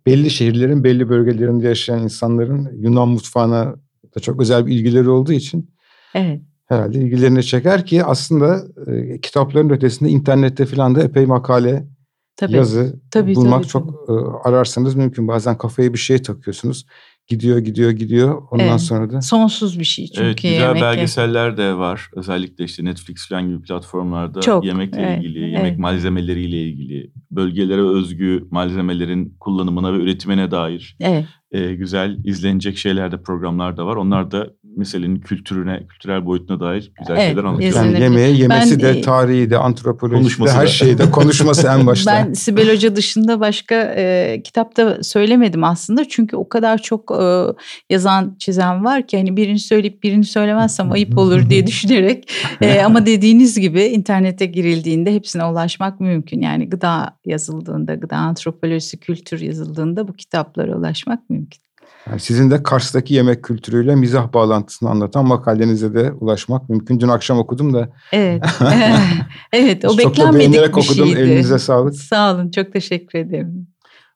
belli 0.07 0.31
şehirlerin 0.31 0.85
belli 0.85 1.09
bölgelerinde 1.09 1.69
yaşayan 1.69 2.03
insanların 2.03 2.71
Yunan 2.83 3.09
mutfağına 3.09 3.75
da 4.17 4.21
çok 4.21 4.41
özel 4.41 4.67
bir 4.67 4.73
ilgileri 4.73 5.09
olduğu 5.09 5.33
için 5.33 5.71
evet 6.15 6.41
herhalde 6.69 6.99
ilgilerini 6.99 7.45
çeker 7.45 7.87
ki 7.87 8.05
aslında 8.05 8.63
e, 8.87 9.21
kitapların 9.21 9.71
ötesinde 9.71 10.11
internette 10.11 10.67
falan 10.67 10.95
da 10.95 11.03
epey 11.03 11.27
makale, 11.27 11.89
tabii, 12.37 12.57
yazı 12.57 13.01
tabii, 13.11 13.35
bulmak 13.35 13.63
tabii, 13.63 13.69
çok 13.69 14.07
tabii. 14.07 14.19
E, 14.19 14.49
ararsanız 14.49 14.95
mümkün. 14.95 15.29
Bazen 15.29 15.59
kafaya 15.59 15.93
bir 15.93 15.99
şey 15.99 16.23
takıyorsunuz. 16.23 16.87
Gidiyor, 17.27 17.59
gidiyor, 17.59 17.91
gidiyor. 17.91 18.43
Ondan 18.51 18.69
evet, 18.69 18.81
sonra 18.81 19.13
da... 19.13 19.23
Sonsuz 19.23 19.79
bir 19.79 19.85
şey 19.85 20.07
çünkü 20.07 20.25
Evet, 20.25 20.43
güzel 20.43 20.61
yemek 20.61 20.83
belgeseller 20.83 21.57
de 21.57 21.75
var. 21.75 22.11
Özellikle 22.17 22.65
işte 22.65 22.85
Netflix 22.85 23.29
falan 23.29 23.49
gibi 23.49 23.63
platformlarda 23.63 24.41
çok, 24.41 24.65
yemekle 24.65 25.01
evet, 25.03 25.19
ilgili, 25.19 25.45
evet. 25.45 25.53
yemek 25.53 25.79
malzemeleriyle 25.79 26.63
ilgili, 26.63 27.13
bölgelere 27.31 27.83
özgü 27.83 28.47
malzemelerin 28.51 29.37
kullanımına 29.41 29.93
ve 29.93 29.97
üretimine 29.97 30.51
dair 30.51 30.97
evet. 31.01 31.25
E, 31.53 31.75
güzel 31.75 32.19
izlenecek 32.25 32.79
şeyler 32.79 33.13
de 33.13 33.23
programlar 33.23 33.77
da 33.77 33.87
var. 33.87 33.97
Onlar 33.97 34.31
da 34.31 34.47
meselenin 34.77 35.21
kültürüne, 35.21 35.87
kültürel 35.87 36.27
boyutuna 36.27 36.61
dair 36.61 36.93
güzel 36.99 37.15
evet, 37.15 37.27
şeyler 37.27 37.45
anlatıyor. 37.45 37.75
Yani 37.75 38.01
yemeği, 38.01 38.41
yemesi 38.41 38.83
ben, 38.83 38.95
de, 38.95 39.01
tarihi 39.01 39.51
de, 39.51 39.59
antropolojisi 39.59 40.45
de, 40.45 40.51
her 40.51 40.67
şeyde 40.67 41.11
konuşması 41.11 41.69
en 41.69 41.87
başta. 41.87 42.13
Ben 42.13 42.33
Sibel 42.33 42.73
Hoca 42.73 42.97
dışında 42.97 43.41
başka 43.41 43.95
e, 43.97 44.41
kitapta 44.45 45.03
söylemedim 45.03 45.65
aslında. 45.65 46.09
Çünkü 46.09 46.37
o 46.37 46.49
kadar 46.49 46.79
çok 46.79 47.11
e, 47.23 47.45
yazan, 47.91 48.37
çizen 48.39 48.85
var 48.85 49.07
ki 49.07 49.17
hani 49.17 49.37
birini 49.37 49.59
söyleyip 49.59 50.03
birini 50.03 50.25
söylemezsem 50.25 50.93
ayıp 50.93 51.19
olur 51.19 51.51
diye 51.51 51.67
düşünerek. 51.67 52.31
E, 52.61 52.83
ama 52.83 53.07
dediğiniz 53.07 53.61
gibi 53.61 53.83
internete 53.83 54.47
girildiğinde 54.47 55.15
hepsine 55.15 55.45
ulaşmak 55.45 56.01
mümkün. 56.01 56.41
Yani 56.41 56.69
gıda 56.69 57.19
yazıldığında, 57.27 57.95
gıda 57.95 58.17
antropolojisi, 58.17 59.01
kültür 59.01 59.41
yazıldığında 59.41 60.09
bu 60.09 60.13
kitaplara 60.13 60.77
ulaşmak 60.77 61.31
mümkün. 61.31 61.39
Yani 62.11 62.21
sizin 62.21 62.51
de 62.51 62.63
Kars'taki 62.63 63.15
yemek 63.15 63.45
kültürüyle 63.45 63.95
mizah 63.95 64.33
bağlantısını 64.33 64.91
anlatan 64.91 65.27
makalenize 65.27 65.95
de 65.95 66.13
ulaşmak 66.13 66.69
mümkün. 66.69 67.01
Dün 67.01 67.09
akşam 67.09 67.39
okudum 67.39 67.75
da. 67.75 67.93
Evet. 68.13 68.45
evet 69.53 69.85
o 69.85 69.99
beklenmedik 69.99 70.55
bir 70.55 70.69
okudum. 70.69 70.85
şeydi. 70.85 71.21
Elinize 71.21 71.59
sağlık. 71.59 71.95
Sağ 71.95 72.35
olun. 72.35 72.51
Çok 72.51 72.73
teşekkür 72.73 73.19
ederim. 73.19 73.69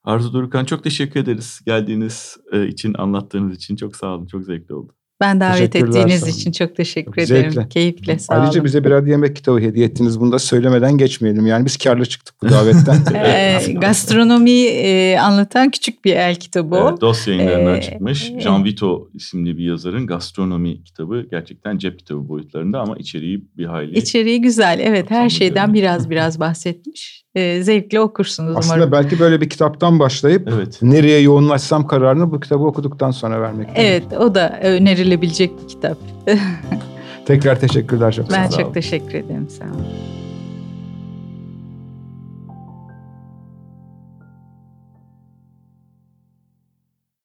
Arzu 0.05 0.33
Durukan 0.33 0.65
çok 0.65 0.85
teşekkür 0.85 1.21
ederiz. 1.21 1.61
Geldiğiniz 1.67 2.37
e, 2.53 2.67
için, 2.67 2.95
anlattığınız 2.95 3.57
için 3.57 3.77
çok 3.77 3.97
sağ 3.97 4.15
olun. 4.15 4.27
Çok 4.27 4.45
zevkli 4.45 4.75
oldu. 4.75 4.93
Ben 5.23 5.41
davet 5.41 5.77
ettiğiniz 5.77 6.29
için 6.29 6.53
çok 6.53 6.77
teşekkür 6.77 7.13
çok 7.13 7.31
ederim. 7.31 7.53
Zevkle. 7.53 7.69
Keyifle 7.69 8.19
sağ 8.19 8.35
Ayrıca 8.35 8.53
olun. 8.53 8.65
bize 8.65 8.85
birer 8.85 9.07
yemek 9.07 9.37
kitabı 9.37 9.61
hediye 9.61 9.87
ettiniz. 9.87 10.21
Bunu 10.21 10.33
da 10.33 10.39
söylemeden 10.39 10.99
geçmeyelim. 10.99 11.47
Yani 11.47 11.67
biz 11.67 11.77
karlı 11.77 12.07
çıktık 12.07 12.35
bu 12.43 12.49
davetten. 12.49 13.15
e, 13.15 13.73
gastronomiyi 13.73 14.69
e, 14.69 15.19
anlatan 15.19 15.71
küçük 15.71 16.05
bir 16.05 16.17
el 16.17 16.35
kitabı 16.35 16.75
o. 16.75 16.89
Evet, 16.89 17.01
DOS 17.01 17.29
yayınlarından 17.29 17.77
ee, 17.77 17.83
çıkmış. 17.83 18.31
E, 18.31 18.41
Jean 18.41 18.65
Vito 18.65 19.09
isimli 19.15 19.59
bir 19.59 19.65
yazarın 19.65 20.07
gastronomi 20.07 20.85
kitabı. 20.85 21.27
Gerçekten 21.31 21.79
cep 21.79 21.99
kitabı 21.99 22.29
boyutlarında 22.29 22.81
ama 22.81 22.97
içeriği 22.97 23.45
bir 23.57 23.65
hayli. 23.65 23.99
İçeriği 23.99 24.41
güzel. 24.41 24.81
Evet 24.83 25.11
her 25.11 25.29
şeyden 25.29 25.75
biraz 25.75 26.11
biraz 26.11 26.41
bahsetmiş. 26.41 27.25
E, 27.35 27.63
zevkle 27.63 28.01
okursunuz 28.01 28.57
Aslında 28.57 28.75
umarım. 28.75 28.93
belki 28.93 29.21
böyle 29.21 29.41
bir 29.41 29.49
kitaptan 29.49 29.99
başlayıp 29.99 30.49
evet. 30.55 30.79
nereye 30.83 31.21
yoğunlaşsam 31.21 31.87
kararını 31.87 32.31
bu 32.33 32.41
kitabı 32.41 32.65
okuduktan 32.65 33.11
sonra 33.11 33.41
vermek. 33.41 33.69
Evet 33.75 34.05
o 34.19 34.35
da 34.35 34.61
önerilir 34.63 35.03
edilebilecek 35.03 35.51
bir 35.63 35.69
kitap. 35.69 35.99
Tekrar 37.27 37.61
teşekkürler 37.61 38.13
çok 38.13 38.31
Ben 38.31 38.49
çok 38.49 38.75
teşekkür 38.75 39.15
ederim. 39.15 39.49
Sağ 39.49 39.65
olun. 39.65 40.22